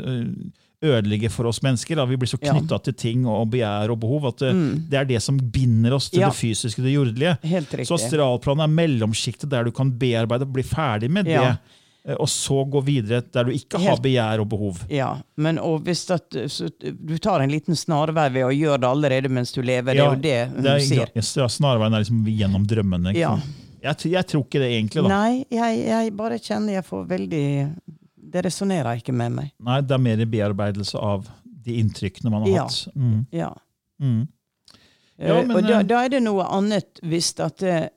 ødelegger 0.79 1.31
for 1.33 1.49
oss 1.49 1.59
mennesker. 1.65 1.99
Da. 1.99 2.05
Vi 2.07 2.17
blir 2.17 2.29
så 2.31 2.39
Ja. 2.41 2.53
Mm. 2.53 2.67
til 2.83 2.93
ting 2.93 3.25
og 3.27 3.49
begjær 3.51 3.91
og 3.91 3.99
behov 3.99 4.27
at 4.27 4.37
det, 4.37 4.53
det 4.89 4.99
er 4.99 5.05
det 5.05 5.21
som 5.21 5.37
binder 5.37 5.93
oss 5.93 6.09
til 6.09 6.21
Ja. 6.21 6.29
det 6.29 6.37
fysiske, 6.37 6.81
det 6.81 6.95
jordelige. 6.95 7.37
Så 7.85 7.99
astralplanet 7.99 8.63
er 8.63 8.67
mellomsjiktet 8.67 9.49
der 9.49 9.65
du 9.65 9.71
kan 9.71 9.91
bearbeide 9.91 10.43
og 10.47 10.53
bli 10.53 10.63
ferdig 10.63 11.09
med 11.11 11.27
Ja. 11.27 11.41
det, 11.41 11.59
og 12.17 12.29
så 12.31 12.63
gå 12.71 12.79
videre 12.87 13.21
der 13.33 13.43
du 13.49 13.51
ikke 13.51 13.77
har 13.83 13.99
begjær 14.01 14.39
og 14.41 14.47
behov. 14.49 14.77
Ja, 14.89 15.09
men 15.37 15.59
hvis 15.83 16.05
at, 16.15 16.31
så, 16.49 16.69
du 16.79 17.17
tar 17.17 17.41
en 17.43 17.51
liten 17.51 17.75
snarvei 17.75 18.29
ved 18.33 18.45
å 18.47 18.53
gjøre 18.55 18.79
det 18.81 18.87
allerede 18.89 19.29
mens 19.29 19.51
du 19.51 19.61
lever, 19.61 19.93
det 19.93 20.01
er 20.01 20.13
jo 20.15 20.21
det 20.23 20.37
hun 20.53 20.63
Det 20.63 20.71
er, 20.71 20.79
sier. 20.87 21.11
ja, 21.13 21.47
snarveien 21.51 21.93
er 21.93 22.05
liksom 22.05 22.23
gjennom 22.31 22.65
drømmene. 22.65 23.13
Ja. 23.17 23.35
Jeg, 23.83 23.95
jeg 24.11 24.25
tror 24.27 24.43
ikke 24.47 24.59
det 24.63 24.71
egentlig. 24.75 25.03
da. 25.05 25.09
Nei, 25.11 25.45
jeg, 25.51 25.83
jeg 25.87 26.15
bare 26.17 26.39
kjenner 26.39 26.73
jeg 26.79 26.83
får 26.87 27.05
veldig 27.07 27.43
Det 28.29 28.41
resonnerer 28.45 28.99
ikke 28.99 29.13
med 29.15 29.31
meg. 29.31 29.51
Nei, 29.63 29.81
Det 29.81 29.95
er 29.95 30.01
mer 30.03 30.25
bearbeidelse 30.25 30.99
av 30.99 31.29
de 31.43 31.77
inntrykkene 31.79 32.31
man 32.31 32.43
har 32.47 32.49
Ja. 32.55 32.63
hatt. 32.67 32.87
Mm. 32.95 33.25
Ja. 33.31 33.53
Mm. 34.01 34.27
Ja, 35.19 35.35
Eh, 35.35 35.45
men, 35.45 35.55
og 35.57 35.63
da, 35.67 35.79
eh, 35.79 35.83
da 35.83 35.97
er 36.05 36.09
det 36.13 36.19
noe 36.23 36.45
annet 36.47 36.99
hvis 37.03 37.33
at, 37.43 37.57
det- 37.59 37.89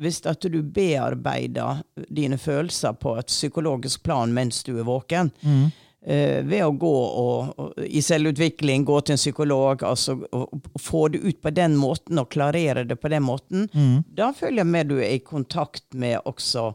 hvis 0.00 0.22
at 0.26 0.40
du 0.48 0.62
bearbeider 0.62 1.82
dine 2.08 2.38
følelser 2.38 2.92
på 2.92 3.16
et 3.20 3.26
psykologisk 3.30 4.02
plan 4.02 4.32
mens 4.32 4.62
du 4.64 4.78
er 4.78 4.86
våken. 4.88 5.30
Mm. 5.42 5.64
uh, 6.08 6.38
ved 6.48 6.64
å 6.64 6.70
gå 6.72 6.92
og, 6.92 7.52
og, 7.58 7.82
i 7.84 8.02
selvutvikling, 8.02 8.84
gå 8.88 9.00
til 9.00 9.14
en 9.14 9.20
psykolog, 9.20 9.84
altså 9.86 10.16
og, 10.32 10.48
og 10.72 10.80
få 10.80 11.08
det 11.12 11.20
ut 11.22 11.42
på 11.42 11.52
den 11.54 11.76
måten 11.76 12.18
og 12.18 12.30
klarere 12.32 12.84
det 12.84 12.96
på 13.00 13.12
den 13.12 13.22
måten, 13.22 13.68
Mm. 13.74 14.02
da 14.08 14.32
føler 14.32 14.64
jeg 14.64 14.72
med 14.72 14.88
du 14.88 14.96
er 14.98 15.14
i 15.14 15.22
kontakt 15.22 15.94
med 15.94 16.18
også 16.24 16.72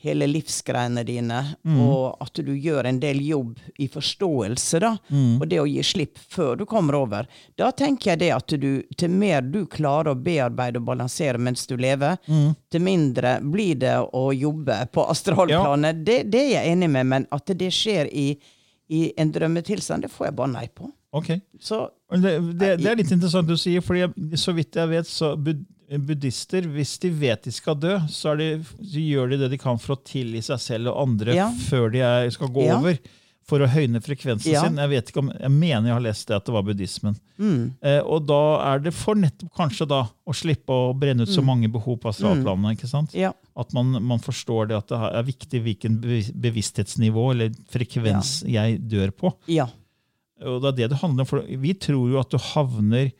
hele 0.00 0.26
livsgreiene 0.30 1.02
dine, 1.04 1.56
Mm. 1.64 1.80
og 1.80 2.16
at 2.22 2.34
du 2.44 2.52
gjør 2.54 2.86
en 2.86 3.00
del 3.00 3.18
jobb 3.26 3.58
i 3.78 3.88
forståelse, 3.88 4.80
da, 4.80 4.96
Mm. 5.10 5.40
og 5.40 5.48
det 5.48 5.58
å 5.58 5.66
gi 5.66 5.82
slipp 5.82 6.18
før 6.18 6.56
du 6.58 6.64
kommer 6.66 6.94
over. 6.94 7.26
Da 7.56 7.70
tenker 7.72 8.10
jeg 8.12 8.18
det 8.20 8.30
at 8.32 8.46
du, 8.60 8.82
til 8.96 9.10
mer 9.10 9.40
du 9.42 9.66
klarer 9.66 10.12
å 10.14 10.22
bearbeide 10.22 10.76
og 10.76 10.84
balansere 10.86 11.38
mens 11.38 11.66
du 11.66 11.76
lever, 11.76 12.16
Mm. 12.28 12.54
til 12.70 12.80
mindre 12.80 13.40
blir 13.42 13.74
det 13.78 13.96
å 14.12 14.30
jobbe 14.32 14.88
på 14.92 15.04
astralplanet. 15.10 16.04
Det, 16.04 16.30
det 16.30 16.40
er 16.40 16.62
jeg 16.62 16.76
enig 16.76 16.90
med, 16.90 17.06
men 17.06 17.26
at 17.32 17.46
det 17.46 17.72
skjer 17.72 18.08
i, 18.12 18.38
i 18.90 19.12
en 19.18 19.32
drømmetilstand, 19.32 20.02
det 20.02 20.10
får 20.10 20.26
jeg 20.26 20.36
bare 20.36 20.52
nei 20.52 20.66
på. 20.74 20.92
Ok. 21.12 21.40
Så 21.60 21.88
Det, 22.10 22.56
det, 22.58 22.78
det 22.80 22.86
er 22.86 22.96
litt 22.96 23.10
interessant 23.12 23.46
du 23.48 23.54
sier, 23.56 23.80
for 23.82 23.94
så 24.36 24.54
vidt 24.54 24.72
jeg 24.76 24.88
vet, 24.88 25.04
så 25.06 25.34
bud, 25.36 25.64
buddhister, 25.96 26.66
hvis 26.68 26.98
de 27.00 27.08
vet 27.10 27.42
de 27.48 27.50
skal 27.54 27.74
dø, 27.80 27.94
så, 28.12 28.36
de, 28.36 28.58
så 28.82 29.00
gjør 29.00 29.30
de 29.30 29.38
det 29.44 29.50
de 29.54 29.58
kan 29.62 29.78
for 29.80 29.96
å 29.96 30.02
tilgi 30.04 30.42
seg 30.44 30.60
selv 30.60 30.92
og 30.92 31.00
andre 31.08 31.34
Ja. 31.34 31.48
før 31.68 31.90
de 31.92 31.98
er, 32.04 32.28
skal 32.30 32.48
gå 32.52 32.66
Ja. 32.66 32.76
over. 32.78 32.98
For 33.48 33.60
å 33.64 33.66
høyne 33.66 33.96
frekvensen 34.04 34.52
Ja. 34.52 34.60
sin. 34.66 34.76
Jeg 34.76 34.90
vet 34.90 35.06
ikke 35.08 35.20
om, 35.22 35.30
jeg 35.32 35.50
mener 35.50 35.86
jeg 35.88 35.94
har 35.96 36.00
lest 36.04 36.26
det 36.28 36.36
at 36.36 36.44
det 36.44 36.52
var 36.52 36.62
buddhismen. 36.62 37.16
mm, 37.38 37.74
Eh, 37.80 38.00
og 38.04 38.26
da 38.26 38.74
er 38.74 38.78
det 38.80 38.92
for 38.92 39.14
nettopp 39.14 39.54
kanskje 39.56 39.88
da 39.88 40.02
å 40.26 40.34
slippe 40.36 40.68
å 40.68 40.92
brenne 40.98 41.22
ut 41.22 41.28
så 41.32 41.42
mange 41.42 41.70
behov 41.72 41.96
på 41.98 42.10
astralplanene. 42.12 42.76
ikke 42.76 42.86
sant? 42.86 43.14
At 43.56 43.72
man, 43.72 43.92
man 44.04 44.18
forstår 44.18 44.68
det 44.68 44.76
at 44.76 44.88
det 44.88 44.98
er 45.00 45.22
viktig 45.24 45.62
hvilken 45.64 46.00
bevissthetsnivå 46.42 47.30
eller 47.32 47.48
frekvens 47.72 48.42
jeg 48.46 48.82
dør 48.86 49.10
på. 49.16 49.32
Ja. 49.48 49.68
Og 50.44 50.60
det 50.62 50.68
er 50.68 50.76
det 50.82 50.90
det 50.90 50.98
handler 51.00 51.24
om. 51.24 51.26
For 51.26 51.40
vi 51.40 51.72
tror 51.74 52.10
jo 52.12 52.20
at 52.20 52.28
du 52.30 52.36
havner 52.38 53.12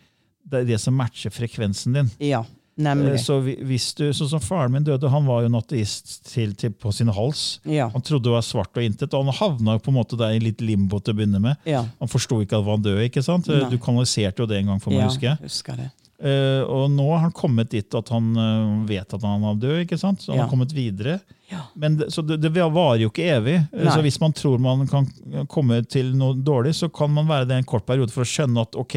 Det 0.49 0.67
det 0.67 0.79
som 0.81 0.95
matcher 0.97 1.29
frekvensen 1.31 1.93
din. 1.93 2.11
Ja. 2.21 2.43
Eh, 2.79 2.85
Nemlig. 2.87 3.19
Så 3.25 3.41
hvis 3.43 3.89
du, 3.99 4.05
sånn 4.15 4.31
som 4.31 4.41
Faren 4.41 4.71
min 4.73 4.85
døde, 4.87 5.11
han 5.11 5.27
var 5.27 5.43
jo 5.43 5.51
en 5.51 5.59
ateist 5.59 6.21
til, 6.31 6.55
til, 6.55 6.71
på 6.79 6.93
sin 6.95 7.11
hals. 7.11 7.61
Ja. 7.67 7.89
Han 7.91 8.05
trodde 8.07 8.29
det 8.31 8.37
var 8.37 8.47
svart 8.47 8.77
og 8.79 8.85
intet, 8.87 9.13
og 9.19 9.27
han 9.27 9.35
havna 9.35 9.75
jo 9.77 9.83
på 9.83 9.91
en 9.91 9.99
måte 9.99 10.19
der 10.21 10.37
i 10.39 10.43
litt 10.45 10.63
limbo 10.63 11.01
til 11.03 11.17
å 11.17 11.19
begynne 11.19 11.41
med. 11.43 11.59
Ja. 11.67 11.85
Han 11.99 12.09
forsto 12.13 12.39
ikke 12.45 12.55
at 12.57 12.63
han 12.63 12.71
var 12.71 12.85
død. 12.87 13.01
ikke 13.11 13.25
sant? 13.27 13.49
Eh, 13.51 13.65
Nei. 13.65 13.71
Du 13.75 13.79
kanaliserte 13.83 14.45
jo 14.45 14.47
det 14.47 14.61
en 14.63 14.71
gang 14.75 14.81
for 14.85 14.95
meg, 14.95 15.03
ja. 15.03 15.09
husker 15.11 15.33
jeg. 15.33 15.43
Husker 15.51 15.81
det. 15.83 15.91
Uh, 16.19 16.65
og 16.67 16.89
nå 16.91 17.05
har 17.13 17.21
han 17.29 17.31
kommet 17.35 17.69
dit 17.71 17.95
at 17.95 18.09
han 18.11 18.33
uh, 18.35 18.81
vet 18.89 19.13
at 19.15 19.23
han 19.23 19.45
er 19.47 19.59
død. 19.63 19.77
ikke 19.85 19.99
sant? 20.01 20.19
Så 20.25 20.33
han 20.33 20.39
Ja. 20.41 20.47
har 20.47 20.51
kommet 20.51 20.73
videre. 20.75 21.21
Ja. 21.51 21.61
Men 21.79 21.97
det, 22.01 22.09
så 22.11 22.23
det, 22.27 22.41
det 22.43 22.51
varer 22.55 23.05
jo 23.05 23.11
ikke 23.13 23.29
evig. 23.37 23.55
Eh, 23.73 23.85
Nei. 23.85 23.93
Så 23.95 24.03
hvis 24.03 24.19
man 24.21 24.35
tror 24.35 24.59
man 24.59 24.83
kan 24.91 25.07
komme 25.47 25.79
til 25.87 26.11
noe 26.19 26.35
dårlig, 26.35 26.75
så 26.75 26.89
kan 26.91 27.11
man 27.15 27.27
være 27.31 27.47
det 27.47 27.61
en 27.61 27.69
kort 27.71 27.87
periode 27.87 28.11
for 28.11 28.27
å 28.27 28.29
skjønne 28.29 28.67
at 28.67 28.75
ok, 28.79 28.97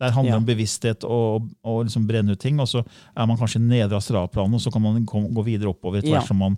der 0.00 0.10
handler 0.16 0.32
Ja. 0.32 0.40
om 0.40 0.46
bevissthet 0.48 1.04
og, 1.04 1.46
og 1.62 1.84
liksom 1.84 2.06
brenne 2.08 2.32
ut 2.32 2.40
ting. 2.40 2.58
Og 2.60 2.68
så 2.68 2.80
er 2.84 3.26
man 3.28 3.36
kanskje 3.36 3.60
nedre 3.60 4.00
astralplanet, 4.00 4.54
og 4.56 4.60
så 4.64 4.72
kan 4.72 4.82
man 4.82 5.04
gå 5.06 5.44
videre 5.44 5.68
oppover 5.74 6.00
etter 6.00 6.14
Ja. 6.14 6.18
hvert 6.20 6.28
som 6.32 6.40
man, 6.40 6.56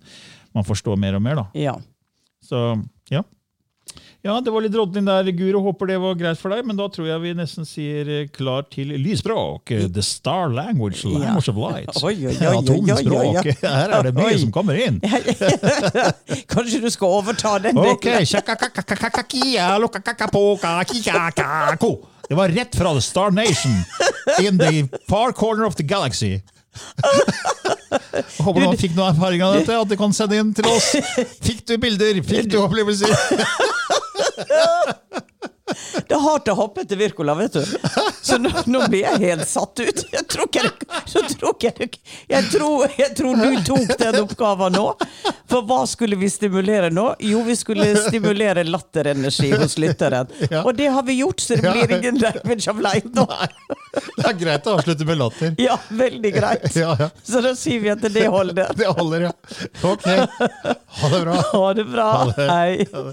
man 0.54 0.64
forstår 0.64 0.96
mer 0.96 1.14
og 1.18 1.22
mer. 1.22 1.46
Ja. 1.58 1.76
Så 2.42 2.82
ja. 3.10 3.22
Ja, 4.22 4.36
det 4.40 4.52
var 4.54 4.62
litt 4.62 4.72
rådning 4.78 5.02
der, 5.04 5.26
Guro. 5.34 5.58
Håper 5.64 5.88
det 5.90 5.96
var 5.98 6.14
greit 6.14 6.38
for 6.38 6.54
deg. 6.54 6.62
Men 6.64 6.76
da 6.78 6.86
tror 6.94 7.08
jeg 7.08 7.20
vi 7.24 7.32
nesten 7.34 7.66
sier 7.66 8.06
eh, 8.06 8.28
klar 8.30 8.62
til 8.70 8.92
lysspråk. 8.94 9.72
The 9.92 10.02
star 10.06 10.48
language, 10.54 11.02
language 11.04 11.50
of 11.50 11.58
light. 11.58 11.90
Oi, 12.06 12.14
oi, 12.30 12.36
oi, 12.38 12.52
Atomspråk. 12.60 13.50
Her 13.66 13.96
er 13.98 14.06
det 14.06 14.14
mye 14.14 14.38
som 14.38 14.52
kommer 14.54 14.78
inn. 14.78 15.00
Kanskje 16.54 16.80
du 16.86 16.90
skal 16.94 17.08
overta 17.18 17.58
den 17.66 17.82
Ok, 17.82 18.06
Det 22.32 22.36
var 22.36 22.48
rett 22.48 22.76
fra 22.76 22.94
The 22.94 23.00
Star 23.02 23.30
Nation 23.30 23.72
in 24.40 24.58
the 24.58 24.98
far 25.08 25.32
corner 25.32 25.64
of 25.64 25.74
the 25.74 25.82
galaxy. 25.82 26.30
Jeg 26.32 28.24
Håper 28.38 28.64
du 28.72 28.78
fikk 28.80 28.94
noen 28.96 29.10
erfaring 29.10 29.42
av 29.44 29.58
dette, 29.58 29.76
at 29.76 29.90
du 29.90 29.98
kan 30.00 30.14
sende 30.16 30.38
inn 30.40 30.54
til 30.56 30.64
oss. 30.70 30.86
Fikk 31.44 31.60
du 31.68 31.74
bilder? 31.82 32.22
Fikk 32.24 32.48
du 32.54 32.56
opplevelser? 32.62 33.12
Det 36.08 36.14
er 36.14 36.22
hardt 36.22 36.48
å 36.50 36.54
hoppe 36.58 36.82
etter 36.82 36.98
Wirkola, 36.98 37.34
vet 37.38 37.54
du. 37.54 37.62
Så 38.22 38.38
nå, 38.40 38.50
nå 38.66 38.86
blir 38.90 39.04
jeg 39.04 39.20
helt 39.22 39.48
satt 39.48 39.80
ut. 39.80 40.02
Jeg 40.12 40.26
tror 40.30 40.48
det, 40.52 41.72
det, 41.78 41.88
jeg, 42.28 42.48
tror, 42.52 42.94
jeg 42.98 43.14
tror 43.18 43.38
du 43.38 43.58
tok 43.66 43.92
den 44.00 44.18
oppgaven 44.22 44.76
nå. 44.76 44.86
For 45.50 45.66
hva 45.68 45.82
skulle 45.90 46.18
vi 46.20 46.30
stimulere 46.32 46.90
nå? 46.94 47.06
Jo, 47.22 47.42
vi 47.46 47.56
skulle 47.58 47.88
stimulere 48.00 48.64
latterenergi 48.66 49.52
hos 49.56 49.78
lytteren. 49.80 50.30
Ja. 50.48 50.64
Og 50.64 50.74
det 50.78 50.90
har 50.94 51.06
vi 51.06 51.18
gjort, 51.20 51.40
så 51.40 51.58
det 51.58 51.74
blir 51.74 51.96
ingen 51.98 52.20
of 52.72 52.80
light 52.82 53.08
nå. 53.14 53.26
Det 53.92 54.28
er 54.28 54.38
greit 54.38 54.68
å 54.68 54.76
avslutte 54.78 55.06
med 55.08 55.20
latter. 55.20 55.54
Ja, 55.60 55.76
veldig 55.90 56.32
greit. 56.34 56.70
Ja, 56.78 56.94
ja. 56.98 57.10
Så 57.26 57.42
da 57.44 57.54
sier 57.58 57.82
vi 57.82 57.92
at 57.92 58.02
det 58.12 58.26
holder. 58.32 58.72
Det 58.76 58.88
holder, 58.96 59.28
ja. 59.28 59.34
Ok. 59.84 60.08
Ha 61.02 61.12
det 61.12 61.20
bra. 61.26 61.36
Ha 61.52 61.68
det 61.76 61.86
bra. 61.90 62.08
det. 62.36 62.48
Hei. 62.48 63.12